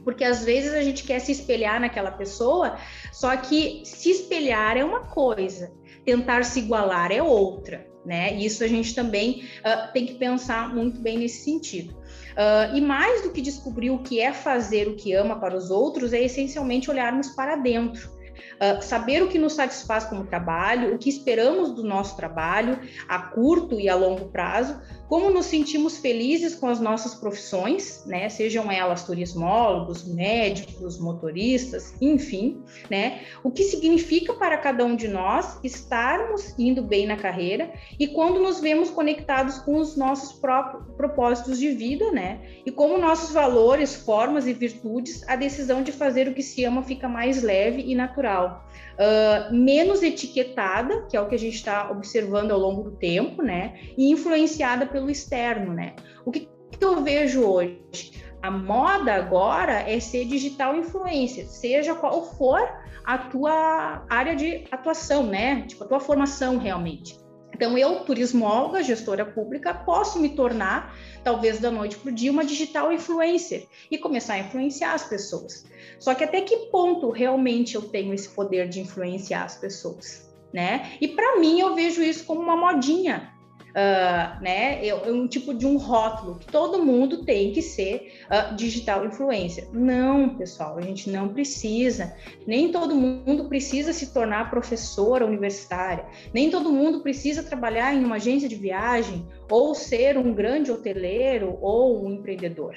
Porque 0.02 0.22
às 0.22 0.44
vezes 0.44 0.74
a 0.74 0.82
gente 0.82 1.04
quer 1.04 1.18
se 1.18 1.32
espelhar 1.32 1.80
naquela 1.80 2.10
pessoa, 2.10 2.76
só 3.10 3.34
que 3.36 3.82
se 3.84 4.10
espelhar 4.10 4.76
é 4.76 4.84
uma 4.84 5.00
coisa, 5.00 5.72
tentar 6.04 6.44
se 6.44 6.58
igualar 6.58 7.10
é 7.10 7.22
outra, 7.22 7.86
né? 8.04 8.34
Isso 8.34 8.62
a 8.62 8.68
gente 8.68 8.94
também 8.94 9.44
uh, 9.60 9.92
tem 9.92 10.04
que 10.04 10.14
pensar 10.14 10.74
muito 10.74 11.00
bem 11.00 11.18
nesse 11.18 11.44
sentido. 11.44 11.96
Uh, 12.34 12.74
e 12.74 12.80
mais 12.80 13.22
do 13.22 13.30
que 13.30 13.40
descobrir 13.40 13.90
o 13.90 13.98
que 13.98 14.20
é 14.20 14.32
fazer 14.32 14.88
o 14.88 14.96
que 14.96 15.12
ama 15.12 15.38
para 15.38 15.56
os 15.56 15.70
outros, 15.70 16.12
é 16.12 16.20
essencialmente 16.20 16.90
olharmos 16.90 17.30
para 17.30 17.54
dentro. 17.56 18.12
Uh, 18.54 18.82
saber 18.82 19.22
o 19.22 19.28
que 19.28 19.38
nos 19.38 19.52
satisfaz 19.52 20.04
como 20.04 20.26
trabalho, 20.26 20.94
o 20.94 20.98
que 20.98 21.08
esperamos 21.08 21.72
do 21.72 21.84
nosso 21.84 22.16
trabalho 22.16 22.80
a 23.08 23.18
curto 23.18 23.78
e 23.78 23.88
a 23.88 23.94
longo 23.94 24.26
prazo, 24.30 24.80
como 25.08 25.30
nos 25.30 25.46
sentimos 25.46 25.98
felizes 25.98 26.54
com 26.54 26.66
as 26.66 26.80
nossas 26.80 27.14
profissões, 27.14 28.04
né? 28.06 28.28
Sejam 28.28 28.70
elas 28.70 29.04
turismólogos, 29.04 30.04
médicos, 30.04 30.98
motoristas, 30.98 31.94
enfim, 32.00 32.62
né? 32.90 33.20
O 33.42 33.50
que 33.50 33.64
significa 33.64 34.32
para 34.34 34.56
cada 34.58 34.84
um 34.84 34.96
de 34.96 35.08
nós 35.08 35.58
estarmos 35.62 36.54
indo 36.58 36.82
bem 36.82 37.06
na 37.06 37.16
carreira 37.16 37.72
e 37.98 38.06
quando 38.08 38.40
nos 38.40 38.60
vemos 38.60 38.90
conectados 38.90 39.58
com 39.58 39.76
os 39.76 39.96
nossos 39.96 40.32
próprios 40.38 40.84
propósitos 40.96 41.58
de 41.58 41.70
vida, 41.70 42.10
né? 42.10 42.40
E 42.64 42.70
como 42.70 42.98
nossos 42.98 43.32
valores, 43.32 43.94
formas 43.94 44.46
e 44.46 44.52
virtudes, 44.52 45.22
a 45.28 45.36
decisão 45.36 45.82
de 45.82 45.92
fazer 45.92 46.28
o 46.28 46.34
que 46.34 46.42
se 46.42 46.64
ama 46.64 46.82
fica 46.82 47.08
mais 47.08 47.42
leve 47.42 47.82
e 47.82 47.94
natural 47.94 48.64
uh, 48.94 49.54
menos 49.54 50.02
etiquetada, 50.02 51.06
que 51.08 51.16
é 51.16 51.20
o 51.20 51.28
que 51.28 51.34
a 51.34 51.38
gente 51.38 51.54
está 51.54 51.90
observando 51.90 52.52
ao 52.52 52.58
longo 52.58 52.82
do 52.82 52.92
tempo, 52.92 53.42
né? 53.42 53.78
E 53.96 54.10
influenciada 54.10 54.86
pelo 54.94 55.10
externo, 55.10 55.72
né? 55.72 55.96
O 56.24 56.30
que, 56.30 56.48
que 56.70 56.84
eu 56.84 57.02
vejo 57.02 57.42
hoje? 57.44 58.22
A 58.40 58.48
moda 58.48 59.12
agora 59.12 59.90
é 59.90 59.98
ser 59.98 60.24
digital 60.26 60.76
influencer, 60.76 61.48
seja 61.48 61.96
qual 61.96 62.24
for 62.36 62.62
a 63.04 63.18
tua 63.18 64.06
área 64.08 64.36
de 64.36 64.64
atuação, 64.70 65.26
né? 65.26 65.62
Tipo, 65.62 65.82
a 65.82 65.88
tua 65.88 65.98
formação 65.98 66.58
realmente. 66.58 67.18
Então, 67.52 67.76
eu, 67.76 68.04
turismóloga, 68.04 68.82
gestora 68.82 69.24
pública, 69.24 69.74
posso 69.74 70.20
me 70.20 70.30
tornar, 70.30 70.96
talvez 71.24 71.58
da 71.58 71.70
noite 71.70 71.96
para 71.96 72.10
o 72.10 72.14
dia, 72.14 72.30
uma 72.30 72.44
digital 72.44 72.92
influencer 72.92 73.66
e 73.90 73.98
começar 73.98 74.34
a 74.34 74.38
influenciar 74.38 74.94
as 74.94 75.08
pessoas. 75.08 75.64
Só 75.98 76.14
que 76.14 76.22
até 76.22 76.40
que 76.40 76.70
ponto 76.70 77.10
realmente 77.10 77.74
eu 77.74 77.82
tenho 77.82 78.14
esse 78.14 78.28
poder 78.28 78.68
de 78.68 78.80
influenciar 78.80 79.44
as 79.44 79.56
pessoas? 79.56 80.32
Né? 80.52 80.92
E 81.00 81.08
para 81.08 81.40
mim, 81.40 81.58
eu 81.58 81.74
vejo 81.74 82.00
isso 82.00 82.24
como 82.24 82.40
uma 82.40 82.56
modinha 82.56 83.33
uh, 83.74 84.42
né, 84.42 84.86
é 84.86 84.94
um 84.94 85.26
tipo 85.26 85.52
de 85.52 85.66
um 85.66 85.76
rótulo 85.76 86.38
que 86.38 86.46
todo 86.46 86.84
mundo 86.84 87.24
tem 87.24 87.52
que 87.52 87.60
ser 87.60 88.12
uh, 88.26 88.54
digital 88.54 89.04
influencer. 89.04 89.68
Não, 89.72 90.36
pessoal, 90.36 90.78
a 90.78 90.80
gente 90.80 91.10
não 91.10 91.28
precisa. 91.28 92.14
Nem 92.46 92.70
todo 92.70 92.94
mundo 92.94 93.48
precisa 93.48 93.92
se 93.92 94.12
tornar 94.12 94.50
professora 94.50 95.26
universitária. 95.26 96.06
Nem 96.32 96.50
todo 96.50 96.72
mundo 96.72 97.00
precisa 97.00 97.42
trabalhar 97.42 97.94
em 97.94 98.04
uma 98.04 98.16
agência 98.16 98.48
de 98.48 98.56
viagem 98.56 99.26
ou 99.50 99.74
ser 99.74 100.16
um 100.16 100.32
grande 100.32 100.70
hoteleiro 100.70 101.58
ou 101.60 102.04
um 102.04 102.12
empreendedor. 102.12 102.76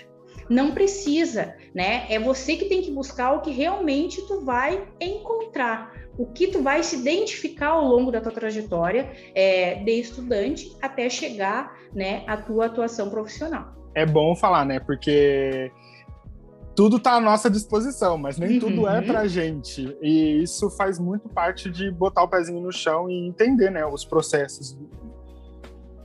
Não 0.49 0.71
precisa, 0.71 1.55
né? 1.73 2.05
É 2.09 2.17
você 2.17 2.55
que 2.55 2.65
tem 2.65 2.81
que 2.81 2.91
buscar 2.91 3.33
o 3.33 3.41
que 3.41 3.51
realmente 3.51 4.25
tu 4.27 4.41
vai 4.41 4.87
encontrar 4.99 5.93
o 6.17 6.25
que 6.25 6.47
tu 6.47 6.63
vai 6.63 6.81
se 6.83 6.95
identificar 6.97 7.69
ao 7.69 7.85
longo 7.85 8.11
da 8.11 8.19
tua 8.19 8.31
trajetória 8.31 9.11
é, 9.35 9.75
de 9.75 9.91
estudante 9.91 10.75
até 10.81 11.09
chegar 11.09 11.77
né, 11.93 12.23
à 12.27 12.37
tua 12.37 12.65
atuação 12.65 13.09
profissional. 13.09 13.75
É 13.93 14.05
bom 14.05 14.35
falar, 14.35 14.65
né? 14.65 14.79
Porque 14.79 15.71
tudo 16.75 16.97
está 16.97 17.13
à 17.13 17.19
nossa 17.19 17.49
disposição, 17.49 18.17
mas 18.17 18.37
nem 18.37 18.53
uhum. 18.53 18.59
tudo 18.59 18.87
é 18.87 19.01
para 19.01 19.27
gente. 19.27 19.95
E 20.01 20.43
isso 20.43 20.69
faz 20.71 20.99
muito 20.99 21.29
parte 21.29 21.69
de 21.69 21.91
botar 21.91 22.23
o 22.23 22.27
pezinho 22.27 22.61
no 22.61 22.71
chão 22.71 23.09
e 23.09 23.27
entender, 23.27 23.71
né, 23.71 23.85
os 23.85 24.05
processos 24.05 24.77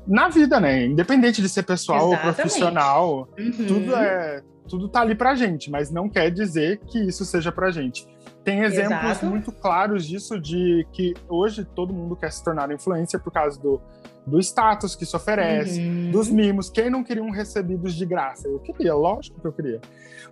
na 0.07 0.29
vida, 0.29 0.59
né? 0.59 0.87
Independente 0.87 1.41
de 1.41 1.49
ser 1.49 1.63
pessoal 1.63 2.09
Exatamente. 2.09 2.27
ou 2.27 2.35
profissional, 2.35 3.29
uhum. 3.39 3.67
tudo 3.67 3.95
é 3.95 4.43
tudo 4.73 4.89
tá 4.89 5.03
ali 5.03 5.15
pra 5.15 5.35
gente, 5.35 5.71
mas 5.71 5.91
não 5.91 6.09
quer 6.09 6.31
dizer 6.31 6.81
que 6.87 6.99
isso 6.99 7.27
seja 7.27 7.53
pra 7.53 7.71
gente. 7.71 8.07
Tem 8.43 8.61
exemplos 8.61 9.11
Exato. 9.11 9.27
muito 9.27 9.53
claros 9.53 10.07
disso, 10.07 10.41
de 10.41 10.87
que 10.93 11.13
hoje 11.29 11.63
todo 11.63 11.93
mundo 11.93 12.17
quer 12.17 12.33
se 12.33 12.43
tornar 12.43 12.73
influencer 12.73 13.21
por 13.21 13.31
causa 13.31 13.61
do, 13.61 13.83
do 14.27 14.41
status 14.41 14.97
que 14.97 15.05
se 15.05 15.15
oferece, 15.15 15.79
uhum. 15.79 16.11
dos 16.11 16.31
mimos. 16.31 16.71
Quem 16.71 16.89
não 16.89 17.05
queria 17.05 17.23
um 17.23 17.31
recebidos 17.31 17.95
de 17.95 18.07
graça? 18.07 18.49
Eu 18.49 18.61
queria, 18.61 18.95
lógico 18.95 19.39
que 19.43 19.47
eu 19.47 19.53
queria. 19.53 19.79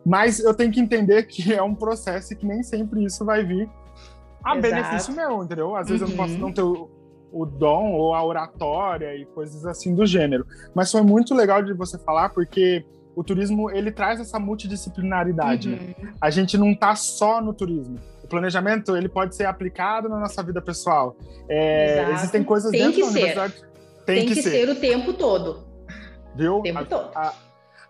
Mas 0.06 0.40
eu 0.40 0.54
tenho 0.54 0.72
que 0.72 0.80
entender 0.80 1.24
que 1.24 1.52
é 1.52 1.62
um 1.62 1.74
processo 1.74 2.32
e 2.32 2.36
que 2.36 2.46
nem 2.46 2.62
sempre 2.62 3.04
isso 3.04 3.22
vai 3.26 3.44
vir 3.44 3.68
a 4.42 4.56
Exato. 4.56 4.62
benefício 4.62 5.14
meu, 5.14 5.44
entendeu? 5.44 5.76
Às 5.76 5.90
vezes 5.90 6.00
uhum. 6.00 6.14
eu 6.14 6.16
posso 6.16 6.38
não 6.38 6.50
ter 6.50 6.62
o, 6.62 6.88
o 7.30 7.44
dom 7.44 7.92
ou 7.92 8.14
a 8.14 8.24
oratória 8.24 9.14
e 9.14 9.26
coisas 9.26 9.66
assim 9.66 9.94
do 9.94 10.06
gênero. 10.06 10.46
Mas 10.74 10.90
foi 10.90 11.02
muito 11.02 11.34
legal 11.34 11.62
de 11.62 11.74
você 11.74 11.98
falar, 11.98 12.30
porque 12.30 12.86
o 13.20 13.24
turismo 13.24 13.70
ele 13.70 13.92
traz 13.92 14.18
essa 14.18 14.38
multidisciplinaridade. 14.38 15.68
Né? 15.68 15.76
Uhum. 15.76 16.04
Né? 16.06 16.14
A 16.18 16.30
gente 16.30 16.56
não 16.56 16.70
está 16.70 16.96
só 16.96 17.42
no 17.42 17.52
turismo. 17.52 17.98
O 18.24 18.26
planejamento 18.26 18.96
ele 18.96 19.10
pode 19.10 19.36
ser 19.36 19.44
aplicado 19.44 20.08
na 20.08 20.18
nossa 20.18 20.42
vida 20.42 20.62
pessoal. 20.62 21.14
É, 21.46 22.10
existem 22.12 22.42
coisas 22.42 22.70
Tem 22.70 22.80
dentro 22.80 23.00
da 23.02 23.06
universidade. 23.08 23.54
Tem, 24.06 24.16
tem 24.16 24.26
que, 24.26 24.34
que 24.36 24.42
ser. 24.42 24.50
ser. 24.50 24.70
o 24.70 24.74
tempo 24.74 25.12
todo. 25.12 25.66
Viu? 26.34 26.60
O 26.60 26.62
tempo 26.62 26.78
a, 26.78 26.84
todo. 26.86 27.10
A, 27.14 27.34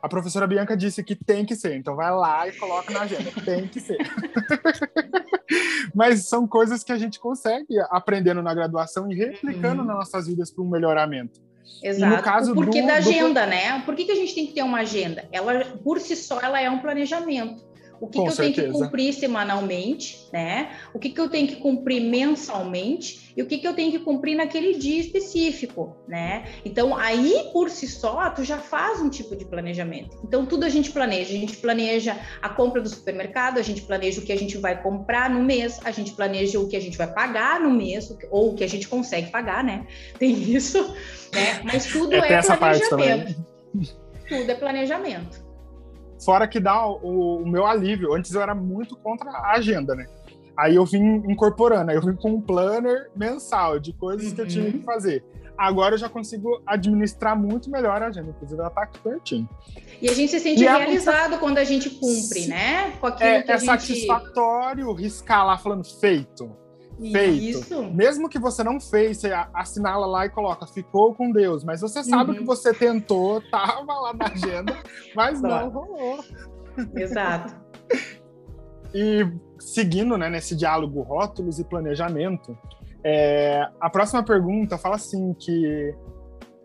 a 0.03 0.09
professora 0.09 0.49
Bianca 0.49 0.77
disse 0.77 1.05
que 1.05 1.15
tem 1.15 1.47
que 1.47 1.55
ser, 1.55 1.77
então 1.77 1.95
vai 1.95 2.11
lá 2.11 2.49
e 2.49 2.53
coloca 2.53 2.93
na 2.93 3.03
agenda. 3.03 3.31
tem 3.45 3.69
que 3.69 3.79
ser. 3.79 3.99
Mas 5.95 6.29
são 6.29 6.45
coisas 6.45 6.83
que 6.83 6.91
a 6.91 6.99
gente 6.99 7.21
consegue 7.21 7.79
aprendendo 7.89 8.43
na 8.43 8.53
graduação 8.53 9.11
e 9.13 9.15
replicando 9.15 9.83
uhum. 9.83 9.87
nas 9.87 9.97
nossas 9.97 10.27
vidas 10.27 10.51
para 10.51 10.65
um 10.65 10.69
melhoramento. 10.69 11.41
Exato. 11.83 12.13
E 12.13 12.17
no 12.17 12.23
caso 12.23 12.53
o 12.53 12.55
porquê 12.55 12.83
do, 12.83 12.89
da 12.89 12.95
agenda, 12.95 13.45
do... 13.45 13.51
né? 13.51 13.83
Por 13.85 13.95
que, 13.95 14.05
que 14.05 14.13
a 14.13 14.17
gente 14.17 14.35
tem 14.35 14.47
que 14.47 14.53
ter 14.53 14.63
uma 14.63 14.81
agenda? 14.81 15.25
Ela, 15.33 15.65
por 15.83 16.01
si 16.01 16.15
só, 16.17 16.41
ela 16.41 16.61
é 16.61 16.69
um 16.69 16.79
planejamento 16.79 17.70
o 18.01 18.07
que, 18.07 18.21
que 18.21 18.29
eu 18.29 18.33
certeza. 18.33 18.63
tenho 18.63 18.73
que 18.73 18.79
cumprir 18.79 19.13
semanalmente, 19.13 20.27
né? 20.33 20.71
O 20.95 20.99
que, 20.99 21.11
que 21.11 21.21
eu 21.21 21.29
tenho 21.29 21.47
que 21.47 21.57
cumprir 21.57 22.01
mensalmente 22.01 23.33
e 23.37 23.43
o 23.43 23.47
que, 23.47 23.59
que 23.59 23.69
eu 23.69 23.75
tenho 23.75 23.93
que 23.93 23.99
cumprir 23.99 24.35
naquele 24.35 24.79
dia 24.79 25.01
específico, 25.01 25.97
né? 26.09 26.47
Então, 26.65 26.97
aí 26.97 27.51
por 27.53 27.69
si 27.69 27.87
só, 27.87 28.31
tu 28.31 28.43
já 28.43 28.59
faz 28.59 29.01
um 29.01 29.11
tipo 29.11 29.37
de 29.37 29.45
planejamento. 29.45 30.19
Então, 30.25 30.47
tudo 30.47 30.65
a 30.65 30.69
gente 30.69 30.91
planeja. 30.91 31.35
A 31.35 31.39
gente 31.39 31.57
planeja 31.59 32.17
a 32.41 32.49
compra 32.49 32.81
do 32.81 32.89
supermercado, 32.89 33.59
a 33.59 33.63
gente 33.63 33.83
planeja 33.83 34.21
o 34.21 34.25
que 34.25 34.33
a 34.33 34.39
gente 34.39 34.57
vai 34.57 34.83
comprar 34.83 35.29
no 35.29 35.43
mês, 35.43 35.79
a 35.85 35.91
gente 35.91 36.13
planeja 36.13 36.59
o 36.59 36.69
que 36.69 36.77
a 36.77 36.81
gente 36.81 36.97
vai 36.97 37.13
pagar 37.13 37.61
no 37.61 37.71
mês, 37.71 38.17
ou 38.31 38.53
o 38.53 38.55
que 38.55 38.65
a 38.65 38.69
gente 38.69 38.89
consegue 38.89 39.31
pagar, 39.31 39.63
né? 39.63 39.87
Tem 40.19 40.33
isso, 40.33 40.83
né? 41.35 41.61
Mas 41.65 41.85
tudo 41.87 42.15
é, 42.15 42.19
é 42.19 42.43
planejamento. 42.43 43.45
Tudo 44.27 44.51
é 44.51 44.55
planejamento. 44.55 45.50
Fora 46.25 46.47
que 46.47 46.61
dá 46.61 46.87
o, 46.87 47.43
o, 47.43 47.49
meu 47.49 47.67
alívio. 47.67 48.15
Antes 48.15 48.33
eu 48.35 48.43
era 48.43 48.55
muito 48.55 48.97
contra 48.97 49.31
a 49.31 49.53
agenda, 49.53 49.95
né? 49.95 50.07
Aí 50.57 50.77
eu 50.77 50.85
vim 50.85 51.23
incorporando, 51.29 51.91
aí 51.91 51.97
eu 51.97 52.03
vim 52.03 52.15
com 52.15 52.33
um 52.33 52.41
planner 52.41 53.11
mensal 53.17 53.79
de 53.79 53.93
coisas 53.95 54.29
uhum. 54.29 54.35
que 54.35 54.41
eu 54.43 54.49
tinha 54.49 54.65
uhum. 54.67 54.73
que 54.73 54.79
fazer. 54.85 55.25
Agora 55.57 55.95
eu 55.95 55.99
já 55.99 56.09
consigo 56.09 56.63
administrar 56.67 57.39
muito 57.39 57.71
melhor 57.71 58.03
a 58.03 58.07
agenda, 58.07 58.31
inclusive 58.31 58.61
ela 58.61 58.71
tá 58.71 58.83
aqui 58.83 58.99
pertinho. 59.01 59.49
E 60.01 60.09
a 60.09 60.15
gente 60.15 60.31
se 60.31 60.41
sente 60.41 60.63
e 60.63 60.67
é 60.67 60.71
realizado 60.71 61.39
quando 61.39 61.59
a 61.59 61.65
gente 61.65 61.91
cumpre, 61.91 62.47
né? 62.47 62.93
Com 62.93 63.07
aquilo 63.07 63.29
é, 63.29 63.43
que 63.43 63.53
a 63.53 63.55
é 63.55 63.59
gente... 63.59 63.67
satisfatório 63.67 64.93
riscar 64.93 65.47
lá 65.47 65.59
falando 65.59 65.85
feito 65.85 66.51
feito. 67.01 67.59
Isso. 67.61 67.83
Mesmo 67.93 68.29
que 68.29 68.39
você 68.39 68.63
não 68.63 68.81
fez, 68.81 69.19
você 69.19 69.33
assinala 69.55 70.07
lá 70.07 70.27
e 70.27 70.31
coloca, 70.31 70.67
ficou 70.67 71.15
com 71.15 71.31
Deus. 71.33 71.65
Mas 71.65 71.81
você 71.81 72.03
sabe 72.05 72.33
uhum. 72.33 72.39
que 72.39 72.45
você 72.45 72.75
tentou, 72.75 73.41
tava 73.51 73.93
lá 73.93 74.13
na 74.13 74.27
agenda, 74.27 74.77
mas 75.15 75.41
não 75.41 75.69
rolou. 75.71 76.25
Exato. 76.95 77.55
e 78.95 79.27
seguindo 79.59 80.17
né, 80.17 80.29
nesse 80.29 80.57
diálogo 80.57 81.03
rótulos 81.03 81.59
e 81.59 81.65
planejamento, 81.65 82.57
é, 83.05 83.67
a 83.81 83.89
próxima 83.89 84.23
pergunta 84.23 84.77
fala 84.77 84.97
assim 84.97 85.35
que 85.35 85.95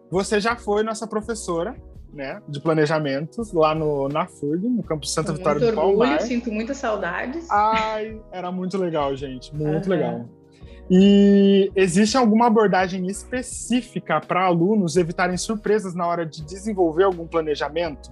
você 0.10 0.40
já 0.40 0.56
foi 0.56 0.84
nossa 0.84 1.08
professora 1.08 1.76
né, 2.16 2.42
de 2.48 2.62
planejamentos 2.62 3.52
lá 3.52 3.76
no, 3.76 4.08
na 4.08 4.26
FURG, 4.26 4.68
no 4.68 4.82
campus 4.82 5.14
Santa 5.14 5.34
Com 5.34 5.38
Vitória 5.38 5.60
do 5.60 5.76
Palmar. 5.76 6.14
Orgulho, 6.14 6.22
sinto 6.22 6.52
muitas 6.52 6.78
saudades. 6.78 7.50
Ai, 7.52 8.20
era 8.32 8.52
muito 8.52 8.78
legal, 8.78 9.16
gente, 9.16 9.54
muito 9.54 9.86
uhum. 9.86 9.90
legal. 9.90 10.30
E 10.90 11.72
existe 11.76 12.16
alguma 12.16 12.48
abordagem 12.48 13.06
específica 13.08 14.22
para 14.22 14.46
alunos 14.46 14.96
evitarem 14.96 15.36
surpresas 15.36 15.94
na 15.94 16.08
hora 16.08 16.26
de 16.26 16.44
desenvolver 16.44 17.04
algum 17.04 17.28
planejamento? 17.28 18.12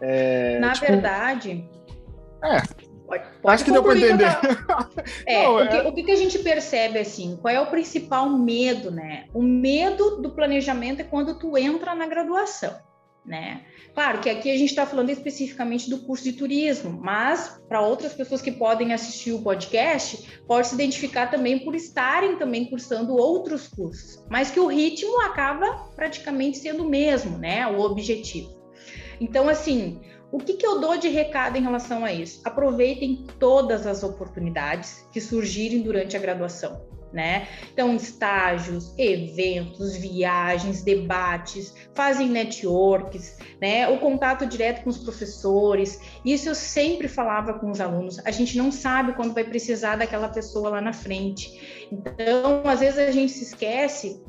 É, 0.00 0.58
na 0.58 0.72
tipo... 0.72 0.86
verdade. 0.86 1.68
É. 2.44 2.60
Pode, 3.06 3.24
pode 3.40 3.54
Acho 3.54 3.64
que 3.64 3.72
deu 3.72 3.82
para 3.82 3.96
entender. 3.96 4.26
É, 5.24 5.42
Não, 5.42 5.56
o, 5.56 5.68
que, 5.68 5.76
é... 5.76 5.88
o 5.88 5.92
que 5.92 6.10
a 6.10 6.16
gente 6.16 6.38
percebe 6.40 6.98
assim? 6.98 7.38
Qual 7.40 7.52
é 7.52 7.58
o 7.58 7.66
principal 7.66 8.28
medo, 8.28 8.90
né? 8.90 9.24
O 9.32 9.42
medo 9.42 10.20
do 10.20 10.30
planejamento 10.30 11.00
é 11.00 11.04
quando 11.04 11.38
tu 11.38 11.56
entra 11.56 11.94
na 11.94 12.06
graduação 12.06 12.74
né? 13.28 13.62
Claro 13.94 14.20
que 14.20 14.30
aqui 14.30 14.50
a 14.50 14.56
gente 14.56 14.70
está 14.70 14.86
falando 14.86 15.10
especificamente 15.10 15.90
do 15.90 15.98
curso 15.98 16.24
de 16.24 16.32
turismo, 16.32 16.90
mas 16.90 17.60
para 17.68 17.80
outras 17.80 18.12
pessoas 18.14 18.40
que 18.40 18.50
podem 18.50 18.92
assistir 18.92 19.32
o 19.32 19.42
podcast, 19.42 20.40
pode 20.46 20.68
se 20.68 20.74
identificar 20.74 21.30
também 21.30 21.58
por 21.58 21.74
estarem 21.74 22.36
também 22.36 22.64
cursando 22.64 23.14
outros 23.14 23.68
cursos, 23.68 24.24
mas 24.30 24.50
que 24.50 24.58
o 24.58 24.66
ritmo 24.66 25.20
acaba 25.20 25.90
praticamente 25.94 26.58
sendo 26.58 26.84
o 26.84 26.88
mesmo, 26.88 27.38
né? 27.38 27.66
O 27.66 27.80
objetivo. 27.80 28.56
Então, 29.20 29.48
assim, 29.48 30.00
o 30.32 30.38
que, 30.38 30.54
que 30.54 30.66
eu 30.66 30.80
dou 30.80 30.96
de 30.96 31.08
recado 31.08 31.56
em 31.56 31.62
relação 31.62 32.04
a 32.04 32.12
isso? 32.12 32.40
Aproveitem 32.44 33.26
todas 33.38 33.86
as 33.86 34.02
oportunidades 34.02 35.06
que 35.12 35.20
surgirem 35.20 35.82
durante 35.82 36.16
a 36.16 36.20
graduação 36.20 36.97
né? 37.12 37.48
Então, 37.72 37.94
estágios, 37.94 38.94
eventos, 38.98 39.96
viagens, 39.96 40.82
debates, 40.82 41.74
fazem 41.94 42.28
networks, 42.28 43.38
né? 43.60 43.88
O 43.88 43.98
contato 43.98 44.46
direto 44.46 44.84
com 44.84 44.90
os 44.90 44.98
professores. 44.98 46.00
Isso 46.24 46.48
eu 46.48 46.54
sempre 46.54 47.08
falava 47.08 47.54
com 47.54 47.70
os 47.70 47.80
alunos. 47.80 48.18
A 48.24 48.30
gente 48.30 48.56
não 48.56 48.70
sabe 48.70 49.12
quando 49.14 49.34
vai 49.34 49.44
precisar 49.44 49.96
daquela 49.96 50.28
pessoa 50.28 50.70
lá 50.70 50.80
na 50.80 50.92
frente. 50.92 51.88
Então, 51.90 52.62
às 52.64 52.80
vezes 52.80 52.98
a 52.98 53.10
gente 53.10 53.32
se 53.32 53.44
esquece 53.44 54.22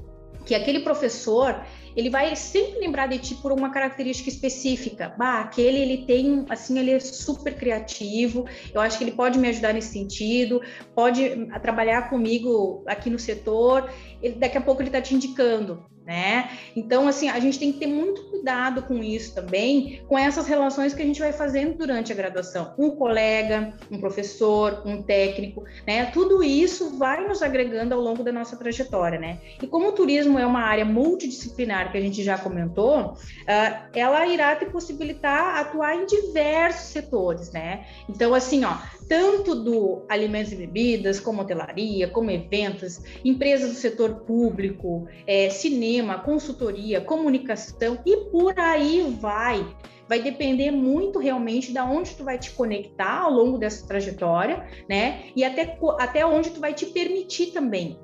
que 0.45 0.55
aquele 0.55 0.79
professor 0.81 1.63
ele 1.95 2.09
vai 2.09 2.35
sempre 2.35 2.79
lembrar 2.79 3.07
de 3.07 3.17
ti 3.17 3.35
por 3.35 3.51
uma 3.51 3.71
característica 3.71 4.29
específica. 4.29 5.13
Bah, 5.17 5.41
aquele 5.41 5.79
ele 5.79 6.05
tem, 6.05 6.45
assim, 6.49 6.79
ele 6.79 6.91
é 6.91 6.99
super 6.99 7.55
criativo, 7.55 8.45
eu 8.73 8.79
acho 8.79 8.97
que 8.97 9.03
ele 9.03 9.11
pode 9.11 9.37
me 9.37 9.49
ajudar 9.49 9.73
nesse 9.73 9.93
sentido, 9.93 10.61
pode 10.95 11.47
trabalhar 11.61 12.09
comigo 12.09 12.83
aqui 12.87 13.09
no 13.09 13.19
setor, 13.19 13.91
ele, 14.21 14.35
daqui 14.35 14.57
a 14.57 14.61
pouco 14.61 14.81
ele 14.81 14.89
está 14.89 15.01
te 15.01 15.15
indicando 15.15 15.85
né? 16.09 16.49
Então, 16.75 17.07
assim, 17.07 17.29
a 17.29 17.39
gente 17.39 17.59
tem 17.59 17.71
que 17.71 17.77
ter 17.77 17.85
muito 17.85 18.23
cuidado 18.31 18.81
com 18.81 19.03
isso 19.03 19.35
também, 19.35 20.01
com 20.07 20.17
essas 20.17 20.47
relações 20.47 20.91
que 20.91 21.03
a 21.03 21.05
gente 21.05 21.19
vai 21.19 21.31
fazendo 21.31 21.77
durante 21.77 22.11
a 22.11 22.15
graduação. 22.15 22.73
Um 22.79 22.89
colega, 22.89 23.75
um 23.91 23.99
professor, 23.99 24.81
um 24.87 25.03
técnico, 25.03 25.63
né? 25.85 26.07
Tudo 26.07 26.43
isso 26.43 26.97
vai 26.97 27.27
nos 27.27 27.43
agregando 27.43 27.93
ao 27.93 28.01
longo 28.01 28.23
da 28.23 28.31
nossa 28.31 28.57
trajetória, 28.57 29.19
né? 29.19 29.37
E 29.61 29.67
como 29.67 29.89
o 29.89 29.91
turismo 29.91 30.39
é 30.39 30.45
uma 30.47 30.61
área 30.61 30.83
multidisciplinar 30.83 31.91
que 31.91 31.99
a 31.99 32.01
gente 32.01 32.23
já 32.23 32.39
comentou, 32.39 33.11
uh, 33.11 33.89
ela 33.93 34.25
irá 34.25 34.55
te 34.55 34.65
possibilitar 34.65 35.57
atuar 35.59 35.95
em 35.95 36.07
diversos 36.07 36.87
setores, 36.87 37.51
né? 37.51 37.85
Então, 38.09 38.33
assim, 38.33 38.65
ó, 38.65 38.73
tanto 39.09 39.55
do 39.55 40.05
alimentos 40.07 40.53
e 40.53 40.55
bebidas, 40.55 41.19
como 41.19 41.41
hotelaria, 41.41 42.07
como 42.07 42.29
eventos, 42.29 43.01
empresas 43.25 43.69
do 43.71 43.75
setor 43.75 44.21
público, 44.21 45.07
é, 45.25 45.49
cinema, 45.49 46.19
consultoria, 46.19 47.01
comunicação 47.01 47.99
e 48.05 48.15
por 48.29 48.57
aí 48.59 49.01
vai. 49.19 49.65
Vai 50.07 50.21
depender 50.21 50.69
muito 50.69 51.17
realmente 51.17 51.71
da 51.71 51.83
onde 51.83 52.15
tu 52.15 52.23
vai 52.23 52.37
te 52.37 52.51
conectar 52.51 53.21
ao 53.21 53.31
longo 53.31 53.57
dessa 53.57 53.87
trajetória, 53.87 54.67
né? 54.87 55.23
E 55.35 55.43
até, 55.43 55.77
até 55.99 56.25
onde 56.25 56.51
tu 56.51 56.59
vai 56.59 56.73
te 56.73 56.85
permitir 56.85 57.47
também. 57.47 57.99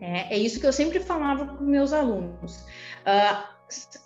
É, 0.00 0.34
é 0.34 0.38
isso 0.38 0.58
que 0.58 0.66
eu 0.66 0.72
sempre 0.72 1.00
falava 1.00 1.44
para 1.44 1.62
meus 1.62 1.92
alunos. 1.92 2.64
Uh, 3.02 3.42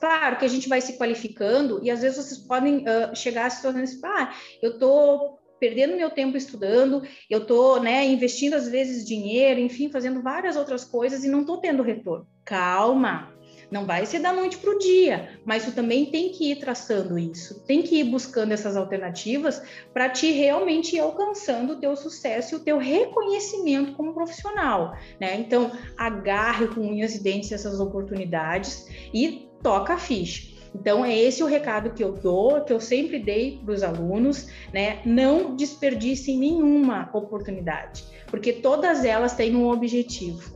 claro 0.00 0.36
que 0.36 0.44
a 0.44 0.48
gente 0.48 0.68
vai 0.68 0.80
se 0.80 0.98
qualificando 0.98 1.80
e 1.82 1.90
às 1.90 2.02
vezes 2.02 2.16
vocês 2.16 2.40
podem 2.40 2.78
uh, 2.78 3.14
chegar 3.14 3.46
a 3.46 3.50
situações, 3.50 4.02
ah, 4.02 4.32
eu 4.60 4.72
estou 4.72 5.43
perdendo 5.58 5.96
meu 5.96 6.10
tempo 6.10 6.36
estudando, 6.36 7.02
eu 7.28 7.42
estou 7.42 7.80
né, 7.80 8.06
investindo 8.06 8.54
às 8.54 8.68
vezes 8.68 9.06
dinheiro, 9.06 9.60
enfim, 9.60 9.90
fazendo 9.90 10.22
várias 10.22 10.56
outras 10.56 10.84
coisas 10.84 11.24
e 11.24 11.28
não 11.28 11.40
estou 11.40 11.58
tendo 11.58 11.82
retorno. 11.82 12.26
Calma, 12.44 13.34
não 13.70 13.86
vai 13.86 14.06
ser 14.06 14.20
da 14.20 14.32
noite 14.32 14.58
para 14.58 14.70
o 14.70 14.78
dia, 14.78 15.40
mas 15.44 15.64
tu 15.64 15.72
também 15.72 16.06
tem 16.06 16.30
que 16.30 16.52
ir 16.52 16.56
traçando 16.56 17.18
isso, 17.18 17.64
tem 17.66 17.82
que 17.82 17.96
ir 17.96 18.04
buscando 18.04 18.52
essas 18.52 18.76
alternativas 18.76 19.62
para 19.92 20.08
te 20.08 20.30
realmente 20.30 20.96
ir 20.96 21.00
alcançando 21.00 21.72
o 21.72 21.80
teu 21.80 21.96
sucesso 21.96 22.54
e 22.54 22.58
o 22.58 22.60
teu 22.60 22.78
reconhecimento 22.78 23.94
como 23.94 24.14
profissional, 24.14 24.96
né? 25.20 25.36
Então, 25.40 25.72
agarre 25.96 26.68
com 26.68 26.82
unhas 26.82 27.14
e 27.14 27.22
dentes 27.22 27.50
essas 27.50 27.80
oportunidades 27.80 28.86
e 29.12 29.48
toca 29.62 29.94
a 29.94 29.98
ficha. 29.98 30.53
Então, 30.74 31.04
é 31.04 31.16
esse 31.16 31.42
o 31.42 31.46
recado 31.46 31.90
que 31.90 32.02
eu 32.02 32.12
dou, 32.12 32.62
que 32.62 32.72
eu 32.72 32.80
sempre 32.80 33.18
dei 33.18 33.60
para 33.64 33.72
os 33.72 33.82
alunos, 33.82 34.48
né? 34.72 35.00
Não 35.04 35.54
desperdicem 35.54 36.36
nenhuma 36.36 37.08
oportunidade, 37.12 38.04
porque 38.26 38.54
todas 38.54 39.04
elas 39.04 39.34
têm 39.34 39.54
um 39.54 39.68
objetivo. 39.70 40.52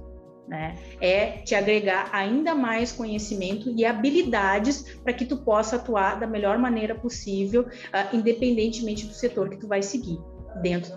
Né? 0.48 0.76
É 0.98 1.42
te 1.42 1.54
agregar 1.54 2.08
ainda 2.10 2.54
mais 2.54 2.90
conhecimento 2.90 3.70
e 3.76 3.84
habilidades 3.84 4.96
para 5.04 5.12
que 5.12 5.26
tu 5.26 5.36
possa 5.36 5.76
atuar 5.76 6.18
da 6.18 6.26
melhor 6.26 6.58
maneira 6.58 6.94
possível, 6.94 7.64
uh, 7.64 8.16
independentemente 8.16 9.04
do 9.06 9.12
setor 9.12 9.50
que 9.50 9.58
tu 9.58 9.68
vai 9.68 9.82
seguir, 9.82 10.18
dentro, 10.62 10.90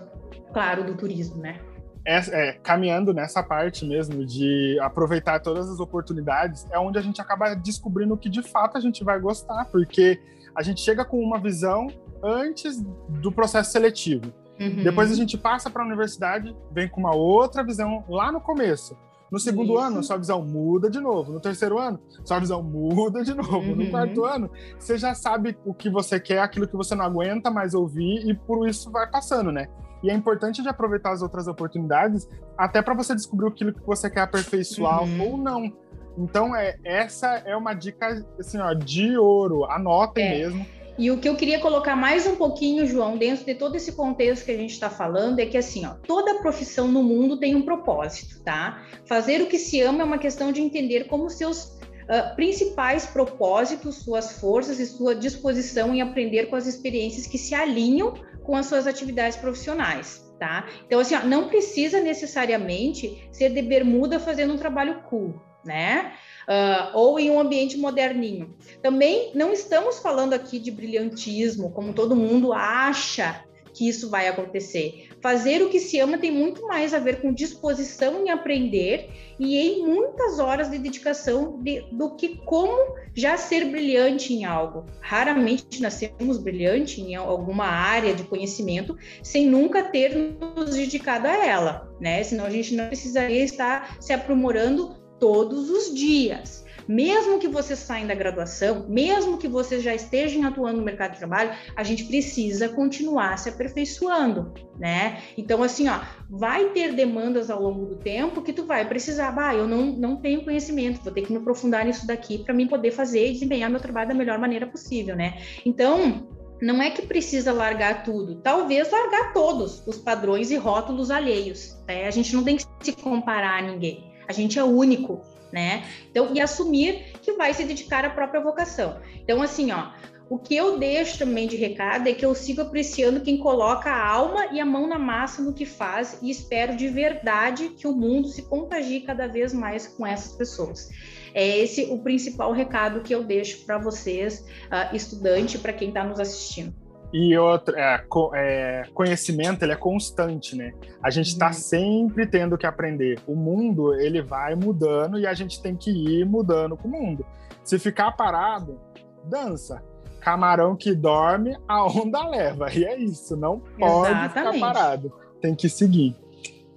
claro, 0.54 0.84
do 0.84 0.96
turismo, 0.96 1.36
né? 1.36 1.60
É, 2.04 2.16
é, 2.16 2.52
caminhando 2.54 3.12
nessa 3.12 3.42
parte 3.42 3.84
mesmo 3.84 4.24
de 4.24 4.78
aproveitar 4.80 5.40
todas 5.40 5.68
as 5.68 5.80
oportunidades, 5.80 6.66
é 6.70 6.78
onde 6.78 6.98
a 6.98 7.02
gente 7.02 7.20
acaba 7.20 7.54
descobrindo 7.54 8.14
o 8.14 8.18
que 8.18 8.28
de 8.28 8.42
fato 8.42 8.76
a 8.76 8.80
gente 8.80 9.04
vai 9.04 9.20
gostar, 9.20 9.66
porque 9.66 10.20
a 10.54 10.62
gente 10.62 10.80
chega 10.80 11.04
com 11.04 11.18
uma 11.18 11.38
visão 11.38 11.88
antes 12.22 12.82
do 13.08 13.32
processo 13.32 13.70
seletivo. 13.72 14.32
Uhum. 14.60 14.82
Depois 14.82 15.10
a 15.10 15.14
gente 15.14 15.36
passa 15.38 15.70
para 15.70 15.82
a 15.82 15.86
universidade, 15.86 16.54
vem 16.70 16.88
com 16.88 17.00
uma 17.00 17.14
outra 17.14 17.64
visão 17.64 18.04
lá 18.08 18.30
no 18.30 18.40
começo. 18.40 18.96
No 19.30 19.38
segundo 19.38 19.72
Isso. 19.72 19.82
ano, 19.82 20.02
sua 20.02 20.18
visão 20.18 20.44
muda 20.44 20.90
de 20.90 21.00
novo. 21.00 21.32
No 21.32 21.40
terceiro 21.40 21.78
ano, 21.78 21.98
sua 22.22 22.38
visão 22.38 22.62
muda 22.62 23.24
de 23.24 23.32
novo. 23.32 23.56
Uhum. 23.56 23.76
No 23.76 23.90
quarto 23.90 24.26
ano, 24.26 24.50
você 24.78 24.98
já 24.98 25.14
sabe 25.14 25.56
o 25.64 25.72
que 25.72 25.88
você 25.88 26.20
quer, 26.20 26.40
aquilo 26.40 26.68
que 26.68 26.76
você 26.76 26.94
não 26.94 27.06
aguenta 27.06 27.50
mais 27.50 27.72
ouvir, 27.72 28.28
e 28.28 28.34
por 28.34 28.68
isso 28.68 28.90
vai 28.90 29.10
passando, 29.10 29.50
né? 29.50 29.68
E 30.02 30.10
é 30.10 30.14
importante 30.14 30.62
de 30.62 30.68
aproveitar 30.68 31.12
as 31.12 31.22
outras 31.22 31.46
oportunidades, 31.46 32.28
até 32.56 32.82
para 32.82 32.94
você 32.94 33.14
descobrir 33.14 33.48
aquilo 33.48 33.72
que 33.72 33.86
você 33.86 34.10
quer 34.10 34.22
aperfeiçoar 34.22 35.04
uhum. 35.04 35.30
ou 35.30 35.36
não. 35.36 35.72
Então, 36.18 36.54
é, 36.54 36.76
essa 36.84 37.42
é 37.46 37.56
uma 37.56 37.74
dica 37.74 38.24
assim, 38.38 38.58
ó, 38.58 38.74
de 38.74 39.16
ouro. 39.16 39.64
Anotem 39.64 40.24
é. 40.24 40.38
mesmo. 40.38 40.66
E 40.98 41.10
o 41.10 41.18
que 41.18 41.28
eu 41.28 41.34
queria 41.34 41.58
colocar 41.58 41.96
mais 41.96 42.26
um 42.26 42.36
pouquinho, 42.36 42.86
João, 42.86 43.16
dentro 43.16 43.46
de 43.46 43.54
todo 43.54 43.76
esse 43.76 43.92
contexto 43.92 44.44
que 44.44 44.50
a 44.50 44.56
gente 44.56 44.72
está 44.72 44.90
falando, 44.90 45.38
é 45.38 45.46
que 45.46 45.56
assim, 45.56 45.86
ó, 45.86 45.94
toda 46.06 46.40
profissão 46.40 46.86
no 46.86 47.02
mundo 47.02 47.38
tem 47.38 47.54
um 47.54 47.62
propósito, 47.62 48.42
tá? 48.44 48.82
Fazer 49.06 49.40
o 49.40 49.46
que 49.46 49.58
se 49.58 49.80
ama 49.80 50.02
é 50.02 50.04
uma 50.04 50.18
questão 50.18 50.52
de 50.52 50.60
entender 50.60 51.04
como 51.04 51.30
seus 51.30 51.78
uh, 52.02 52.36
principais 52.36 53.06
propósitos, 53.06 53.96
suas 53.96 54.38
forças 54.38 54.78
e 54.78 54.86
sua 54.86 55.14
disposição 55.14 55.94
em 55.94 56.02
aprender 56.02 56.46
com 56.46 56.56
as 56.56 56.66
experiências 56.66 57.26
que 57.26 57.38
se 57.38 57.54
alinham 57.54 58.12
com 58.42 58.56
as 58.56 58.66
suas 58.66 58.86
atividades 58.86 59.36
profissionais. 59.36 60.22
Tá? 60.38 60.66
Então, 60.86 60.98
assim, 60.98 61.14
ó, 61.14 61.20
não 61.24 61.48
precisa 61.48 62.00
necessariamente 62.00 63.28
ser 63.30 63.50
de 63.50 63.62
bermuda 63.62 64.18
fazendo 64.18 64.54
um 64.54 64.58
trabalho 64.58 65.02
cool, 65.02 65.40
né? 65.64 66.14
Uh, 66.48 66.98
ou 66.98 67.20
em 67.20 67.30
um 67.30 67.38
ambiente 67.38 67.76
moderninho. 67.76 68.56
Também 68.82 69.30
não 69.36 69.52
estamos 69.52 70.00
falando 70.00 70.32
aqui 70.32 70.58
de 70.58 70.72
brilhantismo, 70.72 71.70
como 71.70 71.92
todo 71.92 72.16
mundo 72.16 72.52
acha 72.52 73.44
que 73.72 73.88
isso 73.88 74.10
vai 74.10 74.28
acontecer. 74.28 75.08
Fazer 75.20 75.62
o 75.62 75.68
que 75.68 75.80
se 75.80 75.98
ama 75.98 76.18
tem 76.18 76.30
muito 76.30 76.66
mais 76.66 76.92
a 76.92 76.98
ver 76.98 77.20
com 77.20 77.32
disposição 77.32 78.24
em 78.24 78.30
aprender 78.30 79.10
e 79.38 79.56
em 79.56 79.86
muitas 79.86 80.38
horas 80.38 80.70
de 80.70 80.78
dedicação 80.78 81.58
de, 81.60 81.82
do 81.92 82.14
que 82.16 82.36
como 82.44 82.94
já 83.14 83.36
ser 83.36 83.66
brilhante 83.66 84.32
em 84.32 84.44
algo. 84.44 84.86
Raramente 85.00 85.80
nascemos 85.80 86.38
brilhante 86.38 87.00
em 87.00 87.14
alguma 87.14 87.66
área 87.66 88.14
de 88.14 88.24
conhecimento 88.24 88.96
sem 89.22 89.46
nunca 89.46 89.82
ter 89.82 90.14
nos 90.14 90.76
dedicado 90.76 91.26
a 91.26 91.46
ela, 91.46 91.92
né? 92.00 92.22
Senão 92.22 92.46
a 92.46 92.50
gente 92.50 92.74
não 92.74 92.86
precisaria 92.86 93.42
estar 93.42 93.96
se 94.00 94.12
aprimorando 94.12 95.02
todos 95.18 95.70
os 95.70 95.94
dias. 95.94 96.61
Mesmo 96.88 97.38
que 97.38 97.48
você 97.48 97.76
saia 97.76 98.06
da 98.06 98.14
graduação, 98.14 98.86
mesmo 98.88 99.38
que 99.38 99.48
você 99.48 99.80
já 99.80 99.94
esteja 99.94 100.46
atuando 100.46 100.78
no 100.78 100.84
mercado 100.84 101.12
de 101.12 101.18
trabalho, 101.18 101.52
a 101.76 101.82
gente 101.82 102.04
precisa 102.04 102.68
continuar 102.68 103.38
se 103.38 103.48
aperfeiçoando, 103.48 104.52
né? 104.78 105.22
Então, 105.36 105.62
assim, 105.62 105.88
ó, 105.88 106.00
vai 106.28 106.70
ter 106.70 106.92
demandas 106.92 107.50
ao 107.50 107.62
longo 107.62 107.86
do 107.86 107.96
tempo 107.96 108.42
que 108.42 108.52
tu 108.52 108.64
vai 108.64 108.86
precisar, 108.86 109.30
bah, 109.32 109.54
eu 109.54 109.66
não, 109.66 109.86
não 109.86 110.16
tenho 110.16 110.44
conhecimento, 110.44 111.02
vou 111.02 111.12
ter 111.12 111.22
que 111.22 111.32
me 111.32 111.38
aprofundar 111.38 111.84
nisso 111.84 112.06
daqui 112.06 112.38
para 112.38 112.54
mim 112.54 112.66
poder 112.66 112.90
fazer 112.90 113.28
e 113.28 113.32
desempenhar 113.32 113.70
meu 113.70 113.80
trabalho 113.80 114.08
da 114.08 114.14
melhor 114.14 114.38
maneira 114.38 114.66
possível, 114.66 115.14
né? 115.16 115.38
Então, 115.64 116.26
não 116.62 116.80
é 116.80 116.90
que 116.90 117.02
precisa 117.02 117.52
largar 117.52 118.04
tudo, 118.04 118.36
talvez 118.36 118.90
largar 118.90 119.32
todos 119.32 119.82
os 119.84 119.98
padrões 119.98 120.52
e 120.52 120.56
rótulos 120.56 121.10
alheios. 121.10 121.76
Né? 121.88 122.06
A 122.06 122.10
gente 122.10 122.32
não 122.34 122.44
tem 122.44 122.56
que 122.56 122.64
se 122.80 122.92
comparar 122.92 123.58
a 123.58 123.62
ninguém. 123.62 124.12
A 124.28 124.32
gente 124.32 124.58
é 124.58 124.62
único 124.62 125.20
né? 125.52 125.84
Então, 126.10 126.34
e 126.34 126.40
assumir 126.40 127.12
que 127.20 127.32
vai 127.32 127.52
se 127.52 127.64
dedicar 127.64 128.04
à 128.04 128.10
própria 128.10 128.40
vocação. 128.40 129.00
Então, 129.22 129.42
assim, 129.42 129.70
ó, 129.70 129.90
o 130.32 130.38
que 130.38 130.56
eu 130.56 130.78
deixo 130.78 131.18
também 131.18 131.46
de 131.46 131.56
recado 131.56 132.08
é 132.08 132.14
que 132.14 132.24
eu 132.24 132.34
sigo 132.34 132.62
apreciando 132.62 133.20
quem 133.20 133.36
coloca 133.36 133.90
a 133.90 134.08
alma 134.08 134.46
e 134.50 134.60
a 134.60 134.64
mão 134.64 134.86
na 134.86 134.98
massa 134.98 135.42
no 135.42 135.52
que 135.52 135.66
faz 135.66 136.18
e 136.22 136.30
espero 136.30 136.74
de 136.74 136.88
verdade 136.88 137.68
que 137.68 137.86
o 137.86 137.92
mundo 137.92 138.28
se 138.28 138.42
contagie 138.42 139.00
cada 139.00 139.26
vez 139.26 139.52
mais 139.52 139.86
com 139.86 140.06
essas 140.06 140.32
pessoas. 140.34 140.88
É 141.34 141.58
esse 141.58 141.84
o 141.84 141.98
principal 141.98 142.50
recado 142.52 143.02
que 143.02 143.14
eu 143.14 143.22
deixo 143.22 143.66
para 143.66 143.76
vocês, 143.76 144.40
uh, 144.68 144.96
estudante, 144.96 145.58
para 145.58 145.72
quem 145.72 145.88
está 145.88 146.02
nos 146.02 146.18
assistindo. 146.18 146.81
E 147.12 147.36
outro, 147.36 147.76
é, 147.76 148.04
é, 148.34 148.84
conhecimento 148.94 149.62
ele 149.62 149.72
é 149.72 149.76
constante, 149.76 150.56
né? 150.56 150.72
A 151.02 151.10
gente 151.10 151.28
está 151.28 151.48
uhum. 151.48 151.52
sempre 151.52 152.26
tendo 152.26 152.56
que 152.56 152.66
aprender. 152.66 153.20
O 153.26 153.34
mundo 153.34 153.94
ele 153.94 154.22
vai 154.22 154.54
mudando 154.54 155.18
e 155.18 155.26
a 155.26 155.34
gente 155.34 155.60
tem 155.60 155.76
que 155.76 155.90
ir 155.90 156.24
mudando 156.24 156.76
com 156.76 156.88
o 156.88 156.90
mundo. 156.90 157.26
Se 157.62 157.78
ficar 157.78 158.12
parado, 158.12 158.80
dança. 159.24 159.82
Camarão 160.20 160.74
que 160.74 160.94
dorme, 160.94 161.56
a 161.68 161.84
onda 161.84 162.26
leva. 162.26 162.72
E 162.72 162.84
é 162.84 162.96
isso, 162.96 163.36
não 163.36 163.60
pode 163.60 164.10
Exatamente. 164.10 164.54
ficar 164.54 164.72
parado. 164.72 165.12
Tem 165.40 165.54
que 165.54 165.68
seguir. 165.68 166.16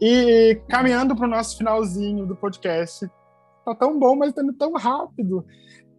E 0.01 0.59
caminhando 0.67 1.15
para 1.15 1.25
o 1.25 1.29
nosso 1.29 1.57
finalzinho 1.57 2.25
do 2.25 2.35
podcast, 2.35 3.07
tá 3.63 3.73
tão 3.73 3.97
bom, 3.97 4.15
mas 4.17 4.33
tá 4.33 4.41
indo 4.41 4.53
tão 4.53 4.73
rápido. 4.73 5.45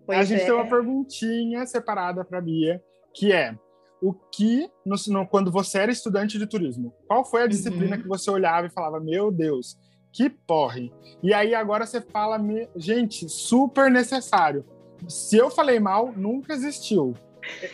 Pois 0.05 0.19
a 0.19 0.25
gente 0.25 0.43
é. 0.43 0.45
tem 0.45 0.55
uma 0.55 0.69
perguntinha 0.69 1.65
separada 1.67 2.25
para 2.25 2.41
Bia, 2.41 2.83
que 3.15 3.33
é 3.33 3.57
o 4.01 4.13
que, 4.13 4.69
no, 4.85 4.97
no, 5.09 5.27
quando 5.27 5.51
você 5.51 5.79
era 5.79 5.93
estudante 5.93 6.39
de 6.39 6.47
turismo, 6.47 6.93
qual 7.07 7.25
foi 7.25 7.43
a 7.43 7.47
disciplina 7.47 7.97
uhum. 7.97 8.03
que 8.03 8.09
você 8.09 8.31
olhava 8.31 8.67
e 8.67 8.71
falava, 8.71 9.01
meu 9.01 9.31
Deus, 9.31 9.79
que 10.13 10.31
porre. 10.31 10.93
E 11.23 11.35
aí 11.35 11.55
agora 11.55 11.87
você 11.87 12.01
fala, 12.01 12.39
gente, 12.77 13.29
super 13.29 13.91
necessário. 13.91 14.65
Se 15.09 15.37
eu 15.37 15.51
falei 15.51 15.79
mal, 15.79 16.13
nunca 16.17 16.55
existiu. 16.55 17.15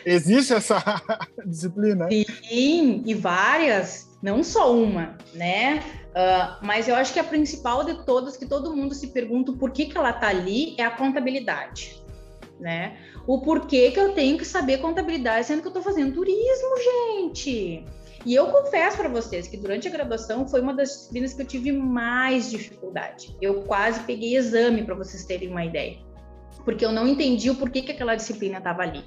Existe 0.05 0.53
essa 0.53 0.81
disciplina? 1.45 2.07
Sim, 2.49 3.01
e 3.05 3.13
várias, 3.13 4.17
não 4.21 4.43
só 4.43 4.73
uma, 4.73 5.17
né? 5.33 5.83
Uh, 6.09 6.65
mas 6.65 6.87
eu 6.87 6.95
acho 6.95 7.11
que 7.11 7.19
a 7.19 7.23
principal 7.23 7.83
de 7.83 8.05
todas, 8.05 8.37
que 8.37 8.45
todo 8.45 8.75
mundo 8.75 8.93
se 8.93 9.07
pergunta 9.07 9.53
por 9.53 9.71
que, 9.71 9.85
que 9.85 9.97
ela 9.97 10.13
tá 10.13 10.27
ali, 10.27 10.75
é 10.77 10.83
a 10.83 10.91
contabilidade, 10.91 12.02
né? 12.59 12.97
o 13.25 13.39
porquê 13.41 13.91
que 13.91 13.99
eu 13.99 14.13
tenho 14.13 14.37
que 14.37 14.45
saber 14.45 14.79
contabilidade, 14.79 15.47
sendo 15.47 15.61
que 15.61 15.67
eu 15.67 15.69
estou 15.69 15.83
fazendo 15.83 16.13
turismo, 16.13 16.75
gente. 16.77 17.85
E 18.25 18.33
eu 18.33 18.47
confesso 18.47 18.97
para 18.97 19.09
vocês 19.09 19.47
que 19.47 19.57
durante 19.57 19.87
a 19.87 19.91
graduação 19.91 20.47
foi 20.47 20.61
uma 20.61 20.73
das 20.73 20.89
disciplinas 20.89 21.33
que 21.33 21.41
eu 21.41 21.45
tive 21.45 21.71
mais 21.71 22.49
dificuldade. 22.49 23.35
Eu 23.41 23.63
quase 23.63 24.01
peguei 24.01 24.37
exame 24.37 24.83
para 24.83 24.95
vocês 24.95 25.25
terem 25.25 25.49
uma 25.49 25.65
ideia, 25.65 25.97
porque 26.63 26.85
eu 26.85 26.91
não 26.91 27.07
entendi 27.07 27.49
o 27.49 27.55
porquê 27.55 27.81
que 27.81 27.91
aquela 27.91 28.15
disciplina 28.15 28.59
estava 28.59 28.83
ali. 28.83 29.03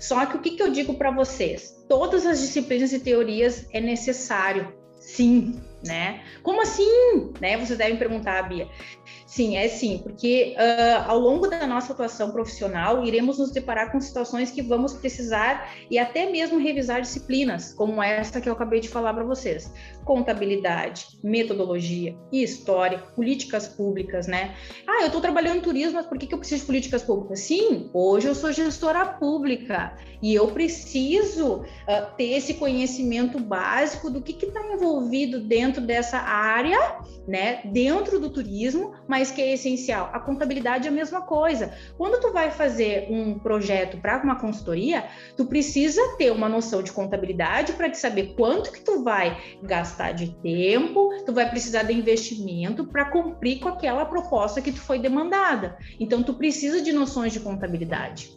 Só 0.00 0.26
que 0.26 0.36
o 0.36 0.40
que, 0.40 0.52
que 0.52 0.62
eu 0.62 0.70
digo 0.70 0.94
para 0.94 1.10
vocês? 1.10 1.84
Todas 1.88 2.26
as 2.26 2.40
disciplinas 2.40 2.92
e 2.92 3.00
teorias 3.00 3.66
é 3.72 3.80
necessário, 3.80 4.72
sim, 4.98 5.60
né? 5.84 6.22
Como 6.42 6.62
assim? 6.62 7.32
Né? 7.40 7.56
Vocês 7.56 7.78
devem 7.78 7.96
perguntar, 7.96 8.48
Bia. 8.48 8.68
Sim, 9.26 9.56
é 9.56 9.68
sim, 9.68 10.00
porque 10.02 10.56
uh, 10.56 11.10
ao 11.10 11.18
longo 11.18 11.46
da 11.48 11.66
nossa 11.66 11.92
atuação 11.92 12.30
profissional, 12.30 13.04
iremos 13.04 13.38
nos 13.38 13.50
deparar 13.50 13.92
com 13.92 14.00
situações 14.00 14.50
que 14.50 14.62
vamos 14.62 14.94
precisar 14.94 15.70
e 15.90 15.98
até 15.98 16.30
mesmo 16.30 16.58
revisar 16.58 17.02
disciplinas, 17.02 17.74
como 17.74 18.02
essa 18.02 18.40
que 18.40 18.48
eu 18.48 18.54
acabei 18.54 18.80
de 18.80 18.88
falar 18.88 19.12
para 19.12 19.24
vocês: 19.24 19.70
contabilidade, 20.04 21.18
metodologia, 21.22 22.16
história, 22.32 22.98
políticas 23.14 23.68
públicas, 23.68 24.26
né? 24.26 24.56
Ah, 24.86 25.02
eu 25.02 25.06
estou 25.08 25.20
trabalhando 25.20 25.58
em 25.58 25.60
turismo, 25.60 25.94
mas 25.94 26.06
por 26.06 26.16
que, 26.16 26.26
que 26.26 26.34
eu 26.34 26.38
preciso 26.38 26.62
de 26.62 26.66
políticas 26.66 27.02
públicas? 27.02 27.40
Sim, 27.40 27.90
hoje 27.92 28.28
eu 28.28 28.34
sou 28.34 28.50
gestora 28.50 29.04
pública 29.04 29.94
e 30.22 30.34
eu 30.34 30.48
preciso 30.48 31.56
uh, 31.56 32.16
ter 32.16 32.32
esse 32.32 32.54
conhecimento 32.54 33.38
básico 33.38 34.08
do 34.10 34.22
que 34.22 34.32
está 34.44 34.72
envolvido 34.72 35.40
dentro 35.40 35.67
dessa 35.80 36.18
área, 36.18 36.78
né? 37.26 37.60
Dentro 37.66 38.18
do 38.18 38.30
turismo, 38.30 38.94
mas 39.06 39.18
mas 39.18 39.32
que 39.32 39.42
é 39.42 39.52
essencial. 39.52 40.10
A 40.12 40.20
contabilidade 40.20 40.86
é 40.86 40.90
a 40.90 40.94
mesma 40.94 41.22
coisa. 41.22 41.74
Quando 41.96 42.20
tu 42.20 42.32
vai 42.32 42.50
fazer 42.50 43.08
um 43.10 43.38
projeto 43.38 43.98
para 43.98 44.22
uma 44.22 44.36
consultoria, 44.36 45.04
tu 45.36 45.44
precisa 45.46 46.00
ter 46.16 46.30
uma 46.30 46.48
noção 46.48 46.82
de 46.82 46.92
contabilidade 46.92 47.72
para 47.72 47.90
te 47.90 47.98
saber 47.98 48.34
quanto 48.36 48.72
que 48.72 48.80
tu 48.80 49.02
vai 49.02 49.36
gastar 49.62 50.12
de 50.12 50.34
tempo, 50.40 51.10
tu 51.26 51.32
vai 51.32 51.50
precisar 51.50 51.82
de 51.82 51.92
investimento 51.92 52.86
para 52.86 53.06
cumprir 53.06 53.58
com 53.58 53.68
aquela 53.68 54.04
proposta 54.04 54.62
que 54.62 54.72
tu 54.72 54.80
foi 54.80 54.98
demandada. 54.98 55.76
Então 55.98 56.22
tu 56.22 56.34
precisa 56.34 56.80
de 56.80 56.92
noções 56.92 57.32
de 57.32 57.40
contabilidade. 57.40 58.32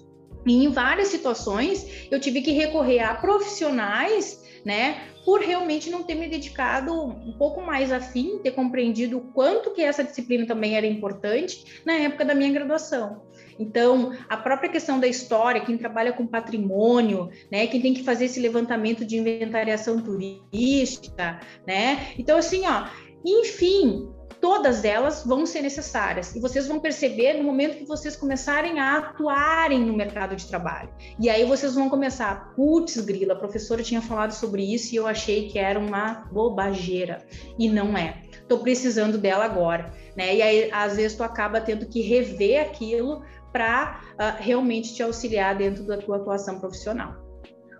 E 0.48 0.65
em 0.65 0.70
várias 0.70 1.10
situações 1.10 2.08
eu 2.10 2.20
tive 2.20 2.41
que 2.41 2.52
recorrer 2.52 3.00
a 3.00 3.13
profissionais 3.13 4.41
né? 4.65 5.02
Por 5.24 5.41
realmente 5.41 5.89
não 5.89 6.04
ter 6.04 6.15
me 6.15 6.28
dedicado 6.28 6.93
um 6.93 7.34
pouco 7.34 7.62
mais 7.62 7.91
afim, 7.91 8.39
ter 8.39 8.52
compreendido 8.52 9.17
o 9.17 9.21
quanto 9.21 9.71
que 9.71 9.82
essa 9.82 10.04
disciplina 10.04 10.45
também 10.45 10.76
era 10.76 10.86
importante 10.86 11.82
na 11.86 11.93
época 11.93 12.26
da 12.26 12.34
minha 12.34 12.52
graduação. 12.52 13.21
Então, 13.60 14.13
a 14.28 14.38
própria 14.38 14.69
questão 14.69 15.00
da 15.00 15.08
história, 15.08 15.62
quem 15.62 15.78
trabalha 15.78 16.13
com 16.13 16.26
patrimônio, 16.26 17.30
né, 17.52 17.67
quem 17.67 17.82
tem 17.82 17.93
que 17.93 18.04
fazer 18.04 18.26
esse 18.26 18.39
levantamento 18.39 19.06
de 19.06 19.17
inventariação 19.17 20.02
turística, 20.02 21.39
né? 21.67 22.13
Então, 22.17 22.38
assim, 22.38 22.63
ó, 22.65 22.88
enfim, 23.24 24.10
todas 24.42 24.84
elas 24.84 25.24
vão 25.24 25.46
ser 25.46 25.62
necessárias. 25.62 26.36
E 26.36 26.40
vocês 26.40 26.68
vão 26.68 26.80
perceber 26.80 27.34
no 27.34 27.44
momento 27.44 27.78
que 27.78 27.86
vocês 27.86 28.16
começarem 28.16 28.80
a 28.80 28.98
atuarem 28.98 29.86
no 29.86 29.94
mercado 29.94 30.36
de 30.36 30.48
trabalho. 30.48 30.90
E 31.20 31.30
aí 31.30 31.46
vocês 31.46 31.76
vão 31.76 31.90
começar, 31.90 32.54
putz, 32.56 33.00
grila, 33.00 33.34
a 33.34 33.38
professora 33.38 33.84
tinha 33.84 34.02
falado 34.02 34.32
sobre 34.32 34.64
isso 34.64 34.94
e 34.94 34.98
eu 34.98 35.06
achei 35.06 35.48
que 35.48 35.60
era 35.60 35.80
uma 35.80 36.26
bobageira. 36.32 37.24
E 37.58 37.70
não 37.70 37.96
é. 37.96 38.24
Estou 38.32 38.60
precisando 38.60 39.18
dela 39.18 39.46
agora. 39.46 39.94
Né? 40.18 40.36
E 40.36 40.42
aí, 40.42 40.72
às 40.72 40.96
vezes, 40.96 41.16
tu 41.16 41.24
acaba 41.24 41.62
tendo 41.62 41.86
que 41.86 42.02
rever 42.02 42.62
aquilo 42.62 43.24
para 43.54 44.02
uh, 44.14 44.42
realmente 44.42 44.94
te 44.96 45.04
auxiliar 45.04 45.56
dentro 45.56 45.86
da 45.86 45.98
tua 45.98 46.18
atuação 46.18 46.60
profissional. 46.60 47.16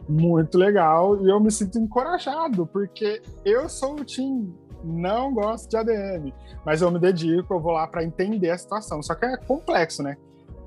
Muito 0.08 0.58
legal 0.58 1.24
e 1.24 1.30
eu 1.30 1.39
me 1.39 1.52
sinto 1.52 1.78
encorajado, 1.78 2.67
porque 2.67 3.21
eu 3.45 3.69
sou 3.69 4.00
o 4.00 4.04
time 4.04 4.54
não 4.83 5.33
gosto 5.33 5.69
de 5.69 5.77
ADM, 5.77 6.33
mas 6.65 6.81
eu 6.81 6.91
me 6.91 6.99
dedico, 6.99 7.53
eu 7.53 7.59
vou 7.59 7.71
lá 7.71 7.87
para 7.87 8.03
entender 8.03 8.49
a 8.49 8.57
situação. 8.57 9.01
Só 9.01 9.15
que 9.15 9.25
é 9.25 9.37
complexo, 9.37 10.01
né? 10.03 10.17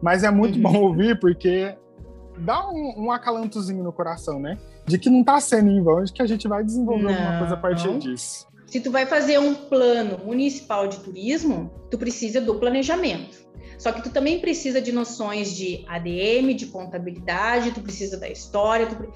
Mas 0.03 0.23
é 0.23 0.31
muito 0.31 0.57
uhum. 0.57 0.63
bom 0.63 0.81
ouvir 0.83 1.19
porque 1.19 1.75
dá 2.39 2.69
um, 2.69 3.05
um, 3.05 3.13
acalantozinho 3.13 3.83
no 3.83 3.93
coração, 3.93 4.39
né? 4.39 4.59
De 4.87 4.99
que 4.99 5.09
não 5.09 5.25
tá 5.25 5.41
sendo 5.41 5.71
em 5.71 5.83
vão, 5.83 6.03
de 6.03 6.13
que 6.13 6.23
a 6.23 6.27
gente 6.27 6.47
vai 6.47 6.63
desenvolver 6.63 7.05
não. 7.05 7.15
alguma 7.15 7.39
coisa 7.39 7.55
a 7.55 7.57
partir 7.57 7.99
disso. 7.99 8.47
Se 8.67 8.81
tu 8.81 8.91
vai 8.91 9.07
fazer 9.07 9.39
um 9.39 9.55
plano 9.55 10.19
municipal 10.25 10.89
de 10.89 10.99
turismo, 10.99 11.71
tu 11.91 11.97
precisa 11.97 12.41
do 12.41 12.57
planejamento. 12.57 13.45
Só 13.79 13.93
que 13.93 14.03
tu 14.03 14.11
também 14.11 14.41
precisa 14.41 14.81
de 14.81 14.93
noções 14.93 15.55
de 15.55 15.85
ADM, 15.89 16.55
de 16.55 16.67
contabilidade, 16.67 17.73
tu 17.73 17.81
precisa 17.81 18.19
da 18.19 18.29
história, 18.29 18.87
tu... 18.87 19.13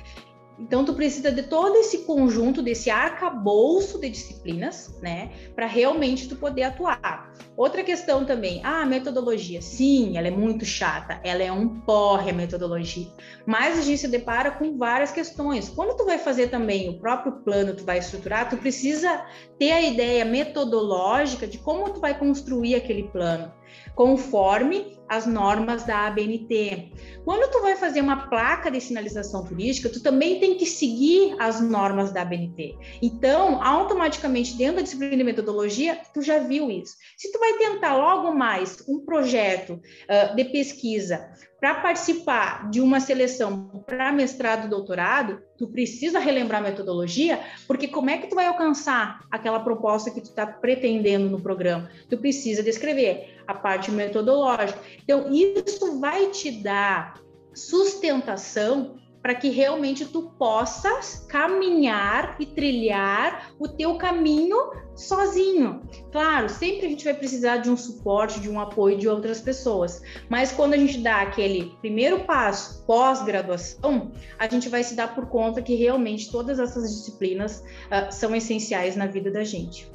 Então, 0.59 0.85
tu 0.85 0.93
precisa 0.95 1.31
de 1.31 1.45
todo 1.45 1.77
esse 1.77 1.99
conjunto, 1.99 2.61
desse 2.61 2.91
arcabouço 2.91 4.01
de 4.01 4.11
disciplinas, 4.11 4.99
né, 5.01 5.31
para 5.55 5.67
realmente 5.67 6.29
tu 6.29 6.37
poder 6.37 6.65
atuar. 6.65 7.33
Outra 7.57 7.83
questão 7.85 8.25
também, 8.25 8.61
ah, 8.65 8.83
a 8.83 8.87
metodologia, 8.87 9.63
sim, 9.63 10.17
ela 10.17 10.29
é 10.29 10.31
muito 10.31 10.65
chata, 10.65 11.21
ela 11.25 11.43
é 11.43 11.51
um 11.51 11.81
porre 11.81 12.31
a 12.31 12.33
metodologia, 12.33 13.09
mas 13.47 13.79
a 13.79 13.83
gente 13.83 13.99
se 13.99 14.09
depara 14.09 14.51
com 14.51 14.77
várias 14.77 15.11
questões. 15.11 15.69
Quando 15.69 15.97
tu 15.97 16.05
vai 16.05 16.19
fazer 16.19 16.49
também 16.49 16.89
o 16.89 16.99
próprio 16.99 17.33
plano, 17.45 17.75
tu 17.75 17.85
vai 17.85 17.99
estruturar, 17.99 18.49
tu 18.49 18.57
precisa 18.57 19.25
ter 19.59 19.73
a 19.73 19.83
ideia 19.83 20.25
metodológica 20.25 21.47
de 21.47 21.59
como 21.59 21.91
tu 21.91 22.01
vai 22.01 22.19
construir 22.19 22.75
aquele 22.75 23.05
plano 23.05 23.53
conforme 23.95 24.99
as 25.09 25.27
normas 25.27 25.85
da 25.85 26.07
ABNT. 26.07 26.93
Quando 27.25 27.51
tu 27.51 27.61
vai 27.63 27.77
fazer 27.77 28.01
uma 28.01 28.29
placa 28.29 28.71
de 28.71 28.81
sinalização 28.81 29.45
turística, 29.45 29.89
tu 29.89 30.03
também 30.03 30.39
tem 30.39 30.57
que 30.57 30.67
seguir 30.67 31.35
as 31.39 31.61
normas 31.61 32.13
da 32.13 32.23
ABNT. 32.23 32.77
Então, 33.03 33.63
automaticamente 33.63 34.55
dentro 34.55 34.77
da 34.77 34.83
disciplina 34.83 35.17
de 35.17 35.25
metodologia, 35.25 35.99
tu 36.13 36.23
já 36.23 36.39
viu 36.39 36.71
isso. 36.71 36.95
Se 37.17 37.33
tu 37.33 37.39
vai 37.39 37.55
tentar 37.55 37.97
logo 37.97 38.35
mais 38.35 38.85
um 38.87 39.01
projeto 39.01 39.75
uh, 39.75 40.37
de 40.37 40.45
pesquisa 40.45 41.31
para 41.61 41.75
participar 41.75 42.71
de 42.71 42.81
uma 42.81 43.01
seleção 43.01 43.83
para 43.85 44.13
mestrado 44.13 44.67
e 44.67 44.71
doutorado, 44.71 45.43
tu 45.57 45.67
precisa 45.67 46.19
relembrar 46.21 46.61
a 46.61 46.65
metodologia, 46.65 47.41
porque 47.67 47.89
como 47.89 48.11
é 48.11 48.19
que 48.19 48.29
tu 48.29 48.37
vai 48.37 48.47
alcançar 48.47 49.25
aquela 49.31 49.59
proposta 49.61 50.11
que 50.11 50.21
tu 50.21 50.31
está 50.31 50.47
pretendendo 50.47 51.29
no 51.29 51.41
programa? 51.41 51.91
Tu 52.09 52.17
precisa 52.17 52.63
descrever 52.63 53.43
a 53.47 53.55
parte 53.55 53.91
metodológica. 53.91 54.79
Então, 55.03 55.33
isso 55.33 55.99
vai 55.99 56.31
te 56.31 56.63
dar 56.63 57.21
sustentação 57.53 58.97
para 59.23 59.35
que 59.35 59.51
realmente 59.51 60.05
tu 60.05 60.31
possas 60.39 61.27
caminhar 61.29 62.37
e 62.39 62.47
trilhar 62.47 63.53
o 63.59 63.69
teu 63.69 63.97
caminho 63.97 64.57
sozinho. 64.95 65.83
Claro, 66.11 66.49
sempre 66.49 66.87
a 66.87 66.89
gente 66.89 67.05
vai 67.05 67.15
precisar 67.15 67.59
de 67.59 67.71
um 67.71 67.77
suporte, 67.77 68.41
de 68.41 68.49
um 68.49 68.61
apoio 68.61 68.97
de 68.97 69.09
outras 69.09 69.41
pessoas, 69.41 70.03
mas 70.29 70.53
quando 70.53 70.75
a 70.75 70.77
gente 70.77 70.99
dá 70.99 71.23
aquele 71.23 71.73
primeiro 71.81 72.21
passo 72.21 72.85
pós-graduação, 72.85 74.13
a 74.39 74.49
gente 74.49 74.69
vai 74.69 74.83
se 74.83 74.95
dar 74.95 75.15
por 75.15 75.27
conta 75.27 75.63
que 75.63 75.75
realmente 75.75 76.31
todas 76.31 76.59
essas 76.59 76.89
disciplinas 76.89 77.61
uh, 77.61 78.11
são 78.11 78.35
essenciais 78.35 78.97
na 78.97 79.07
vida 79.07 79.31
da 79.31 79.45
gente, 79.45 79.91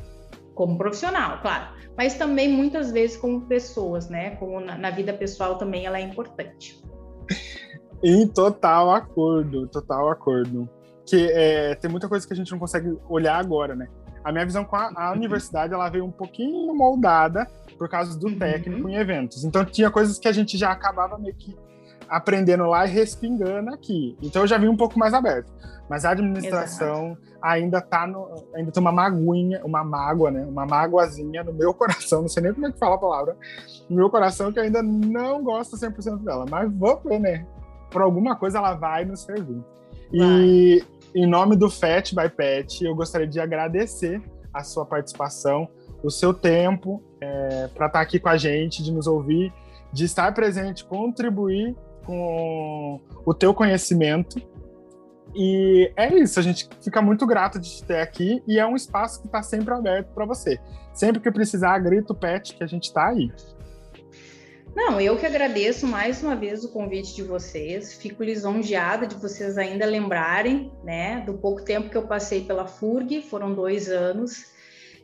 como 0.54 0.78
profissional, 0.78 1.42
claro 1.42 1.84
mas 1.96 2.16
também 2.16 2.50
muitas 2.50 2.92
vezes 2.92 3.18
como 3.18 3.42
pessoas, 3.42 4.10
né? 4.10 4.32
Como 4.38 4.60
na, 4.60 4.78
na 4.78 4.90
vida 4.90 5.14
pessoal 5.14 5.58
também 5.58 5.86
ela 5.86 6.00
é 6.00 6.02
importante. 6.02 6.82
Em 8.04 8.28
total 8.28 8.92
acordo, 8.92 9.68
total 9.68 10.10
acordo. 10.10 10.68
Que 11.06 11.32
é, 11.32 11.76
tem 11.76 11.90
muita 11.90 12.10
coisa 12.10 12.26
que 12.28 12.34
a 12.34 12.36
gente 12.36 12.52
não 12.52 12.60
consegue 12.60 12.98
olhar 13.10 13.38
agora, 13.38 13.76
né? 13.76 13.88
A 14.24 14.32
minha 14.32 14.46
visão 14.46 14.64
com 14.64 14.76
a, 14.76 14.92
a 14.96 15.10
uhum. 15.10 15.18
universidade 15.18 15.74
ela 15.74 15.90
veio 15.90 16.06
um 16.06 16.12
pouquinho 16.12 16.74
moldada 16.76 17.48
por 17.78 17.90
causa 17.90 18.18
do 18.18 18.28
uhum. 18.28 18.38
técnico 18.38 18.90
em 18.90 18.96
eventos. 18.96 19.44
Então 19.44 19.64
tinha 19.66 19.90
coisas 19.90 20.20
que 20.20 20.28
a 20.28 20.32
gente 20.32 20.58
já 20.58 20.72
acabava 20.72 21.18
meio 21.18 21.36
que 21.36 21.56
aprendendo 22.10 22.66
lá 22.66 22.86
e 22.86 22.90
respingando 22.90 23.74
aqui. 23.74 24.18
Então 24.22 24.44
eu 24.44 24.48
já 24.48 24.58
vim 24.58 24.68
um 24.68 24.78
pouco 24.78 25.00
mais 25.00 25.14
aberto. 25.14 25.52
Mas 25.90 26.06
a 26.06 26.12
administração 26.12 27.12
Exato. 27.12 27.38
ainda 27.42 27.82
tá 27.82 28.08
no, 28.08 28.48
ainda 28.56 28.72
tem 28.72 28.82
uma 28.82 28.92
maguinha, 28.92 29.62
uma 29.66 29.84
mágoa, 29.84 30.32
né? 30.32 30.46
Uma 30.46 30.66
mágoazinha 30.66 31.44
no 31.44 31.54
meu 31.54 31.74
coração, 31.76 32.22
não 32.22 32.30
sei 32.30 32.44
nem 32.44 32.54
como 32.54 32.68
é 32.68 32.72
que 32.72 32.80
fala 32.80 32.96
a 32.96 33.00
palavra, 33.00 33.36
no 33.90 33.98
meu 33.98 34.10
coração 34.10 34.52
que 34.52 34.60
ainda 34.60 34.82
não 34.82 35.44
gosto 35.44 35.76
100% 35.76 36.24
dela, 36.24 36.46
mas 36.50 36.72
vou 36.74 37.02
ver, 37.02 37.20
né? 37.20 37.46
Por 37.94 38.02
alguma 38.02 38.36
coisa 38.36 38.58
ela 38.58 38.74
vai 38.74 39.06
nos 39.06 39.22
servir. 39.22 39.64
E 40.12 40.84
em 41.16 41.26
nome 41.26 41.56
do 41.56 41.70
FET 41.70 42.14
by 42.14 42.28
Pet, 42.28 42.84
eu 42.84 42.94
gostaria 42.96 43.28
de 43.28 43.40
agradecer 43.40 44.22
a 44.54 44.64
sua 44.64 44.86
participação, 44.86 45.70
o 46.04 46.10
seu 46.10 46.34
tempo 46.34 47.02
é, 47.22 47.68
para 47.74 47.86
estar 47.86 47.90
tá 47.90 48.02
aqui 48.02 48.20
com 48.20 48.30
a 48.30 48.36
gente, 48.36 48.84
de 48.84 48.92
nos 48.92 49.08
ouvir, 49.08 49.54
de 49.94 50.04
estar 50.04 50.34
presente, 50.34 50.84
contribuir 50.84 51.76
com 52.06 53.00
o 53.26 53.34
teu 53.34 53.54
conhecimento 53.54 54.42
e 55.36 55.92
é 55.96 56.14
isso, 56.16 56.40
a 56.40 56.44
gente 56.44 56.70
fica 56.82 57.02
muito 57.02 57.26
grato 57.26 57.60
de 57.60 57.70
te 57.70 57.84
ter 57.84 58.00
aqui 58.00 58.44
e 58.48 58.60
é 58.60 58.66
um 58.66 58.76
espaço 58.76 59.20
que 59.20 59.26
está 59.26 59.42
sempre 59.42 59.74
aberto 59.74 60.14
para 60.14 60.26
você. 60.26 60.60
Sempre 60.94 61.22
que 61.22 61.32
precisar, 61.32 61.80
grito 61.80 62.14
pet 62.14 62.56
que 62.56 62.64
a 62.64 62.68
gente 62.68 62.84
está 62.84 63.08
aí. 63.08 63.32
Não, 64.76 65.00
eu 65.00 65.16
que 65.18 65.26
agradeço 65.26 65.86
mais 65.86 66.24
uma 66.24 66.36
vez 66.36 66.64
o 66.64 66.70
convite 66.70 67.14
de 67.14 67.22
vocês. 67.22 67.94
Fico 67.94 68.24
lisonjeada 68.24 69.06
de 69.06 69.14
vocês 69.16 69.56
ainda 69.58 69.86
lembrarem, 69.86 70.72
né, 70.84 71.22
do 71.22 71.36
pouco 71.36 71.64
tempo 71.64 71.90
que 71.90 71.98
eu 71.98 72.08
passei 72.08 72.44
pela 72.44 72.66
FURG, 72.66 73.22
foram 73.22 73.54
dois 73.54 73.88
anos. 73.88 74.52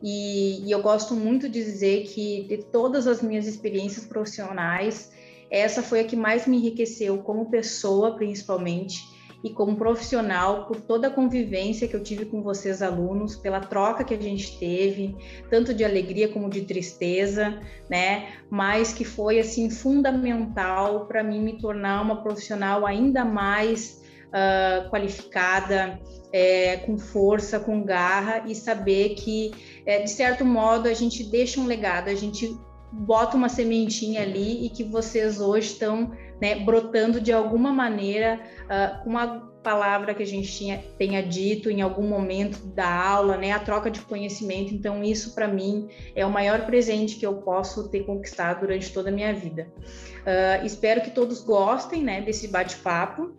E, 0.02 0.66
e 0.66 0.72
eu 0.72 0.82
gosto 0.82 1.14
muito 1.14 1.48
de 1.48 1.64
dizer 1.64 2.06
que 2.08 2.46
de 2.48 2.58
todas 2.58 3.06
as 3.06 3.22
minhas 3.22 3.46
experiências 3.46 4.06
profissionais, 4.06 5.12
essa 5.52 5.84
foi 5.84 6.00
a 6.00 6.04
que 6.04 6.16
mais 6.16 6.48
me 6.48 6.58
enriqueceu 6.58 7.20
como 7.20 7.52
pessoa, 7.52 8.16
principalmente 8.16 9.19
e 9.44 9.50
como 9.50 9.78
profissional 9.78 10.66
por 10.66 10.82
toda 10.82 11.08
a 11.08 11.12
convivência 11.12 11.88
que 11.88 11.96
eu 11.96 12.04
tive 12.04 12.26
com 12.26 12.42
vocês 12.42 12.82
alunos, 12.82 13.36
pela 13.36 13.60
troca 13.60 14.04
que 14.04 14.14
a 14.14 14.22
gente 14.22 14.60
teve, 14.60 15.16
tanto 15.50 15.74
de 15.74 15.86
alegria 15.86 16.28
como 16.28 16.50
de 16.50 16.62
tristeza, 16.62 17.60
né? 17.90 18.34
Mas 18.50 18.94
que 18.94 19.06
foi 19.06 19.40
assim 19.40 19.70
fundamental 19.70 21.06
para 21.06 21.24
mim 21.24 21.42
me 21.42 21.58
tornar 21.58 22.02
uma 22.02 22.22
profissional 22.22 22.86
ainda 22.86 23.24
mais 23.24 24.02
uh, 24.28 24.90
qualificada, 24.90 26.00
é, 26.32 26.78
com 26.78 26.98
força, 26.98 27.60
com 27.60 27.84
garra 27.84 28.44
e 28.46 28.54
saber 28.54 29.16
que, 29.16 29.52
é, 29.86 30.04
de 30.04 30.10
certo 30.10 30.46
modo, 30.46 30.88
a 30.88 30.94
gente 30.94 31.24
deixa 31.24 31.60
um 31.60 31.66
legado, 31.66 32.10
a 32.10 32.16
gente 32.16 32.56
bota 32.92 33.38
uma 33.38 33.50
sementinha 33.50 34.22
ali 34.22 34.66
e 34.66 34.70
que 34.70 34.84
vocês 34.84 35.40
hoje 35.40 35.68
estão 35.68 36.12
né, 36.42 36.56
brotando 36.56 37.20
de 37.20 37.32
alguma 37.32 37.72
maneira 37.72 38.40
uh, 38.66 39.04
com 39.04 39.10
uma 39.10 39.50
palavra 39.62 40.14
que 40.14 40.24
a 40.24 40.26
gente 40.26 40.52
tinha, 40.52 40.82
tenha 40.98 41.22
dito 41.22 41.70
em 41.70 41.82
algum 41.82 42.08
momento 42.08 42.60
da 42.68 42.90
aula, 42.90 43.38
né, 43.38 43.52
a 43.52 43.60
troca 43.60 43.92
de 43.92 44.00
conhecimento. 44.02 44.74
Então, 44.74 45.04
isso 45.04 45.36
para 45.36 45.48
mim 45.48 45.90
é 46.16 46.26
o 46.26 46.30
maior 46.32 46.66
presente 46.66 47.18
que 47.18 47.26
eu 47.26 47.36
posso 47.36 47.90
ter 47.90 48.06
conquistado 48.06 48.62
durante 48.62 48.92
toda 48.92 49.10
a 49.10 49.12
minha 49.12 49.34
vida. 49.34 49.68
Uh, 49.78 50.66
espero 50.66 51.02
que 51.02 51.12
todos 51.12 51.42
gostem 51.42 52.04
né, 52.04 52.22
desse 52.22 52.48
bate-papo 52.48 53.34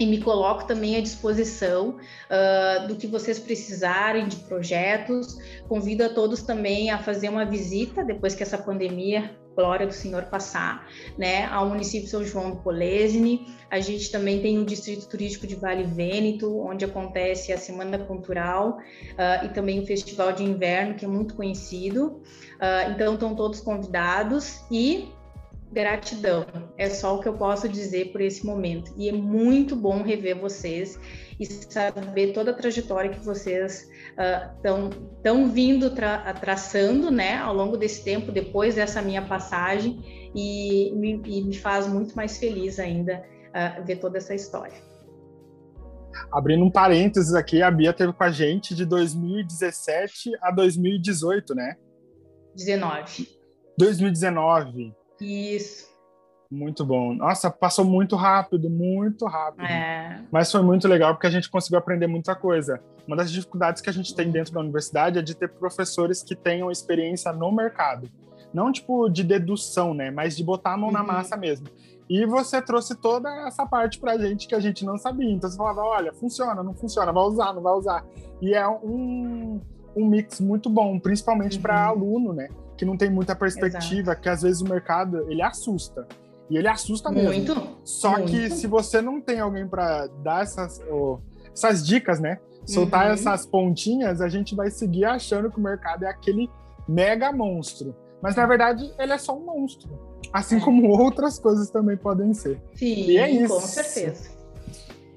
e 0.00 0.06
me 0.06 0.18
coloco 0.22 0.66
também 0.66 0.96
à 0.96 1.00
disposição 1.02 1.90
uh, 1.98 2.88
do 2.88 2.96
que 2.96 3.06
vocês 3.06 3.38
precisarem 3.38 4.26
de 4.26 4.36
projetos. 4.36 5.36
Convido 5.68 6.02
a 6.04 6.08
todos 6.08 6.42
também 6.42 6.90
a 6.90 6.98
fazer 6.98 7.28
uma 7.28 7.44
visita 7.44 8.02
depois 8.02 8.34
que 8.34 8.42
essa 8.42 8.56
pandemia 8.56 9.38
glória 9.54 9.86
do 9.86 9.92
Senhor 9.92 10.22
passar, 10.24 10.88
né, 11.18 11.44
ao 11.46 11.68
município 11.68 12.08
São 12.08 12.24
João 12.24 12.52
do 12.52 12.56
Polesine. 12.62 13.46
A 13.70 13.78
gente 13.78 14.10
também 14.10 14.40
tem 14.40 14.58
o 14.58 14.64
Distrito 14.64 15.06
Turístico 15.06 15.46
de 15.46 15.54
Vale 15.54 15.84
Vêneto, 15.84 16.58
onde 16.60 16.84
acontece 16.84 17.52
a 17.52 17.58
Semana 17.58 17.98
Cultural 17.98 18.78
uh, 18.78 19.44
e 19.44 19.48
também 19.50 19.80
o 19.80 19.86
Festival 19.86 20.32
de 20.32 20.42
Inverno, 20.44 20.94
que 20.94 21.04
é 21.04 21.08
muito 21.08 21.34
conhecido. 21.34 22.22
Uh, 22.56 22.90
então, 22.94 23.14
estão 23.14 23.34
todos 23.34 23.60
convidados 23.60 24.62
e 24.70 25.10
Gratidão, 25.72 26.46
é 26.76 26.90
só 26.90 27.16
o 27.16 27.20
que 27.20 27.28
eu 27.28 27.34
posso 27.34 27.68
dizer 27.68 28.10
por 28.10 28.20
esse 28.20 28.44
momento. 28.44 28.92
E 28.96 29.08
é 29.08 29.12
muito 29.12 29.76
bom 29.76 30.02
rever 30.02 30.36
vocês 30.38 30.98
e 31.38 31.46
saber 31.46 32.32
toda 32.32 32.50
a 32.50 32.54
trajetória 32.54 33.10
que 33.10 33.24
vocês 33.24 33.88
estão 34.56 34.88
uh, 34.88 34.90
tão 35.22 35.48
vindo 35.48 35.90
tra 35.94 36.34
traçando 36.34 37.10
né, 37.10 37.36
ao 37.36 37.54
longo 37.54 37.76
desse 37.76 38.02
tempo, 38.02 38.32
depois 38.32 38.74
dessa 38.74 39.00
minha 39.00 39.22
passagem, 39.22 40.30
e 40.34 40.92
me, 40.96 41.22
e 41.24 41.42
me 41.42 41.56
faz 41.56 41.86
muito 41.86 42.16
mais 42.16 42.38
feliz 42.38 42.80
ainda 42.80 43.24
uh, 43.48 43.84
ver 43.84 43.96
toda 43.96 44.18
essa 44.18 44.34
história. 44.34 44.76
Abrindo 46.32 46.64
um 46.64 46.70
parênteses 46.70 47.32
aqui, 47.32 47.62
a 47.62 47.70
Bia 47.70 47.92
teve 47.92 48.12
com 48.12 48.24
a 48.24 48.30
gente 48.30 48.74
de 48.74 48.84
2017 48.84 50.32
a 50.42 50.50
2018, 50.50 51.54
né? 51.54 51.76
19. 52.56 53.28
2019. 53.78 54.99
Isso. 55.20 55.90
Muito 56.50 56.84
bom. 56.84 57.14
Nossa, 57.14 57.48
passou 57.48 57.84
muito 57.84 58.16
rápido, 58.16 58.68
muito 58.68 59.24
rápido. 59.26 59.64
É. 59.64 60.20
Mas 60.32 60.50
foi 60.50 60.62
muito 60.62 60.88
legal 60.88 61.14
porque 61.14 61.28
a 61.28 61.30
gente 61.30 61.48
conseguiu 61.48 61.78
aprender 61.78 62.08
muita 62.08 62.34
coisa. 62.34 62.82
Uma 63.06 63.16
das 63.16 63.30
dificuldades 63.30 63.80
que 63.80 63.88
a 63.88 63.92
gente 63.92 64.12
tem 64.14 64.30
dentro 64.30 64.52
da 64.52 64.60
universidade 64.60 65.18
é 65.18 65.22
de 65.22 65.36
ter 65.36 65.48
professores 65.48 66.24
que 66.24 66.34
tenham 66.34 66.70
experiência 66.70 67.32
no 67.32 67.52
mercado. 67.52 68.10
Não 68.52 68.72
tipo 68.72 69.08
de 69.08 69.22
dedução, 69.22 69.94
né? 69.94 70.10
Mas 70.10 70.36
de 70.36 70.42
botar 70.42 70.72
a 70.72 70.76
mão 70.76 70.88
uhum. 70.88 70.94
na 70.94 71.04
massa 71.04 71.36
mesmo. 71.36 71.68
E 72.08 72.26
você 72.26 72.60
trouxe 72.60 72.96
toda 72.96 73.30
essa 73.46 73.64
parte 73.64 74.00
pra 74.00 74.18
gente 74.18 74.48
que 74.48 74.54
a 74.56 74.58
gente 74.58 74.84
não 74.84 74.98
sabia. 74.98 75.30
Então 75.30 75.48
você 75.48 75.56
falava, 75.56 75.82
olha, 75.82 76.12
funciona, 76.12 76.60
não 76.64 76.74
funciona, 76.74 77.12
vai 77.12 77.22
usar, 77.22 77.52
não 77.52 77.62
vai 77.62 77.74
usar. 77.74 78.04
E 78.42 78.52
é 78.52 78.66
um, 78.66 79.60
um 79.94 80.04
mix 80.04 80.40
muito 80.40 80.68
bom, 80.68 80.98
principalmente 80.98 81.56
uhum. 81.56 81.62
para 81.62 81.86
aluno, 81.86 82.32
né? 82.32 82.48
Que 82.80 82.84
não 82.86 82.96
tem 82.96 83.10
muita 83.10 83.36
perspectiva, 83.36 84.12
Exato. 84.12 84.22
que 84.22 84.28
às 84.30 84.40
vezes 84.40 84.62
o 84.62 84.64
mercado 84.64 85.30
ele 85.30 85.42
assusta. 85.42 86.08
E 86.48 86.56
ele 86.56 86.66
assusta 86.66 87.10
mesmo. 87.10 87.28
Muito. 87.28 87.76
Só 87.84 88.12
muito. 88.12 88.32
que 88.32 88.48
se 88.48 88.66
você 88.66 89.02
não 89.02 89.20
tem 89.20 89.38
alguém 89.38 89.68
para 89.68 90.06
dar 90.24 90.44
essas, 90.44 90.80
oh, 90.90 91.18
essas 91.52 91.86
dicas, 91.86 92.18
né? 92.20 92.38
Soltar 92.64 93.08
uhum. 93.08 93.12
essas 93.12 93.44
pontinhas, 93.44 94.22
a 94.22 94.30
gente 94.30 94.54
vai 94.54 94.70
seguir 94.70 95.04
achando 95.04 95.50
que 95.50 95.58
o 95.58 95.60
mercado 95.60 96.06
é 96.06 96.08
aquele 96.08 96.48
mega 96.88 97.30
monstro. 97.30 97.94
Mas 98.22 98.34
na 98.34 98.46
verdade, 98.46 98.90
ele 98.98 99.12
é 99.12 99.18
só 99.18 99.36
um 99.36 99.44
monstro. 99.44 99.90
Assim 100.32 100.56
é. 100.56 100.60
como 100.60 100.88
outras 100.88 101.38
coisas 101.38 101.68
também 101.68 101.98
podem 101.98 102.32
ser. 102.32 102.62
Sim, 102.76 102.94
e 102.94 103.18
é 103.18 103.30
isso. 103.30 103.52
com 103.52 103.60
certeza. 103.60 104.30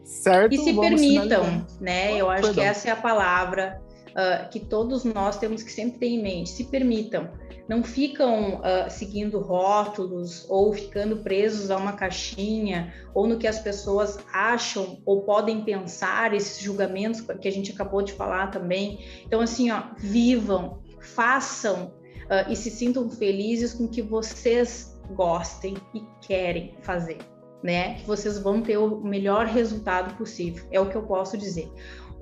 Certo? 0.03 0.53
E 0.53 0.57
se 0.57 0.73
permitam, 0.73 1.65
né? 1.79 2.17
Eu 2.17 2.29
acho 2.29 2.41
Perdão. 2.41 2.61
que 2.61 2.69
essa 2.69 2.89
é 2.89 2.91
a 2.91 2.97
palavra 2.97 3.81
uh, 4.09 4.49
que 4.49 4.59
todos 4.59 5.05
nós 5.05 5.37
temos 5.37 5.63
que 5.63 5.71
sempre 5.71 5.99
ter 5.99 6.07
em 6.07 6.21
mente. 6.21 6.49
Se 6.49 6.65
permitam 6.65 7.29
não 7.67 7.83
ficam 7.83 8.55
uh, 8.55 8.89
seguindo 8.89 9.39
rótulos 9.39 10.45
ou 10.49 10.73
ficando 10.73 11.17
presos 11.17 11.71
a 11.71 11.77
uma 11.77 11.93
caixinha 11.93 12.93
ou 13.13 13.25
no 13.25 13.37
que 13.37 13.47
as 13.47 13.59
pessoas 13.59 14.19
acham 14.33 15.01
ou 15.05 15.21
podem 15.21 15.63
pensar, 15.63 16.33
esses 16.33 16.61
julgamentos 16.61 17.21
que 17.21 17.47
a 17.47 17.51
gente 17.51 17.71
acabou 17.71 18.01
de 18.01 18.13
falar 18.13 18.47
também. 18.47 19.05
Então, 19.25 19.39
assim, 19.39 19.71
ó, 19.71 19.83
vivam, 19.97 20.81
façam 20.99 21.93
uh, 22.25 22.51
e 22.51 22.55
se 22.55 22.69
sintam 22.69 23.09
felizes 23.09 23.73
com 23.73 23.85
o 23.85 23.89
que 23.89 24.01
vocês 24.01 24.99
gostem 25.11 25.75
e 25.93 26.01
querem 26.21 26.75
fazer. 26.81 27.17
Né, 27.63 27.93
que 27.93 28.05
vocês 28.05 28.37
vão 28.37 28.61
ter 28.61 28.75
o 28.75 28.99
melhor 28.99 29.45
resultado 29.45 30.17
possível, 30.17 30.67
é 30.69 30.81
o 30.81 30.89
que 30.89 30.97
eu 30.97 31.03
posso 31.03 31.37
dizer. 31.37 31.71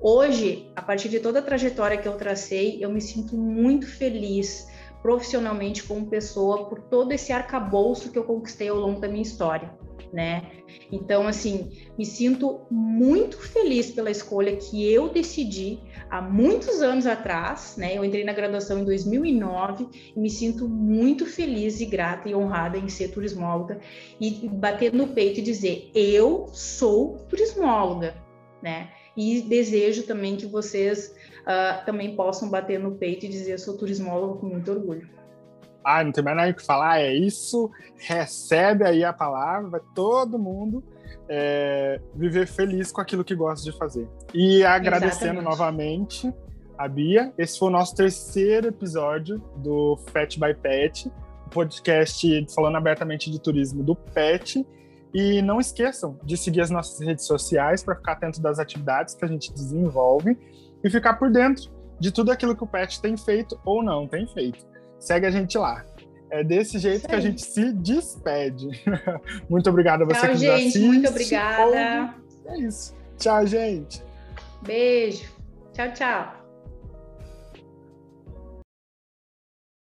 Hoje, 0.00 0.70
a 0.76 0.80
partir 0.80 1.08
de 1.08 1.18
toda 1.18 1.40
a 1.40 1.42
trajetória 1.42 1.98
que 1.98 2.06
eu 2.06 2.16
tracei, 2.16 2.78
eu 2.80 2.88
me 2.88 3.00
sinto 3.00 3.36
muito 3.36 3.88
feliz 3.88 4.68
profissionalmente 5.02 5.82
como 5.82 6.06
pessoa 6.06 6.66
por 6.66 6.80
todo 6.80 7.12
esse 7.12 7.32
arcabouço 7.32 8.10
que 8.10 8.18
eu 8.18 8.24
conquistei 8.24 8.68
ao 8.68 8.78
longo 8.78 9.00
da 9.00 9.08
minha 9.08 9.22
história, 9.22 9.74
né? 10.12 10.52
Então, 10.90 11.26
assim, 11.26 11.70
me 11.98 12.06
sinto 12.06 12.60
muito 12.70 13.36
feliz 13.38 13.90
pela 13.90 14.10
escolha 14.10 14.56
que 14.56 14.90
eu 14.90 15.08
decidi 15.08 15.80
há 16.08 16.22
muitos 16.22 16.80
anos 16.80 17.06
atrás, 17.06 17.74
né? 17.76 17.96
Eu 17.96 18.04
entrei 18.04 18.22
na 18.22 18.32
graduação 18.32 18.78
em 18.78 18.84
2009 18.84 19.88
e 20.14 20.20
me 20.20 20.30
sinto 20.30 20.68
muito 20.68 21.26
feliz 21.26 21.80
e 21.80 21.86
grata 21.86 22.28
e 22.28 22.34
honrada 22.34 22.78
em 22.78 22.88
ser 22.88 23.08
turismóloga 23.08 23.80
e 24.20 24.48
bater 24.48 24.92
no 24.92 25.08
peito 25.08 25.40
e 25.40 25.42
dizer: 25.42 25.90
eu 25.94 26.48
sou 26.52 27.26
turismóloga, 27.28 28.14
né? 28.62 28.90
E 29.16 29.42
desejo 29.42 30.04
também 30.04 30.36
que 30.36 30.46
vocês 30.46 31.14
uh, 31.42 31.84
também 31.84 32.16
possam 32.16 32.48
bater 32.48 32.78
no 32.78 32.92
peito 32.92 33.26
e 33.26 33.28
dizer: 33.28 33.52
eu 33.52 33.58
sou 33.58 33.76
turismólogo 33.76 34.38
com 34.38 34.46
muito 34.46 34.70
orgulho. 34.70 35.08
Ah, 35.84 36.02
não 36.04 36.12
tem 36.12 36.22
mais 36.22 36.36
nada 36.36 36.50
o 36.50 36.54
que 36.54 36.64
falar, 36.64 37.00
é 37.00 37.12
isso. 37.12 37.70
Recebe 37.96 38.84
aí 38.84 39.04
a 39.04 39.12
palavra, 39.12 39.68
vai 39.68 39.80
todo 39.94 40.38
mundo 40.38 40.82
é, 41.28 42.00
viver 42.14 42.46
feliz 42.46 42.92
com 42.92 43.00
aquilo 43.00 43.24
que 43.24 43.34
gosta 43.34 43.70
de 43.70 43.76
fazer. 43.76 44.08
E 44.32 44.64
agradecendo 44.64 45.40
Exatamente. 45.40 45.44
novamente 45.44 46.34
a 46.78 46.88
Bia. 46.88 47.32
Esse 47.38 47.58
foi 47.58 47.68
o 47.68 47.72
nosso 47.72 47.94
terceiro 47.94 48.68
episódio 48.68 49.38
do 49.56 49.96
Fat 50.12 50.36
by 50.38 50.54
Pet, 50.54 51.10
o 51.46 51.50
podcast 51.50 52.46
falando 52.54 52.76
abertamente 52.76 53.30
de 53.30 53.40
turismo 53.40 53.82
do 53.82 53.94
Pet. 53.94 54.64
E 55.14 55.42
não 55.42 55.60
esqueçam 55.60 56.18
de 56.22 56.36
seguir 56.36 56.62
as 56.62 56.70
nossas 56.70 56.98
redes 57.00 57.26
sociais 57.26 57.82
para 57.82 57.94
ficar 57.94 58.12
atento 58.12 58.40
das 58.40 58.58
atividades 58.58 59.14
que 59.14 59.24
a 59.24 59.28
gente 59.28 59.52
desenvolve 59.52 60.38
e 60.82 60.90
ficar 60.90 61.14
por 61.14 61.30
dentro 61.30 61.70
de 62.00 62.10
tudo 62.10 62.32
aquilo 62.32 62.56
que 62.56 62.64
o 62.64 62.66
Pet 62.66 63.00
tem 63.00 63.16
feito 63.16 63.60
ou 63.64 63.82
não 63.82 64.08
tem 64.08 64.26
feito. 64.26 64.66
Segue 64.98 65.26
a 65.26 65.30
gente 65.30 65.56
lá. 65.58 65.84
É 66.30 66.42
desse 66.42 66.78
jeito 66.78 67.06
que 67.06 67.14
a 67.14 67.20
gente 67.20 67.42
se 67.42 67.72
despede. 67.74 68.68
muito 69.50 69.68
obrigado 69.68 70.02
a 70.02 70.06
você 70.06 70.20
Tchau, 70.20 70.30
que 70.30 70.36
gente, 70.36 70.50
nos 70.50 70.60
assiste. 70.60 70.80
Muito 70.80 71.08
obrigada. 71.08 72.14
É 72.46 72.58
isso. 72.58 72.94
Tchau, 73.18 73.46
gente. 73.46 74.02
Beijo. 74.62 75.30
Tchau, 75.74 75.92
tchau. 75.92 76.41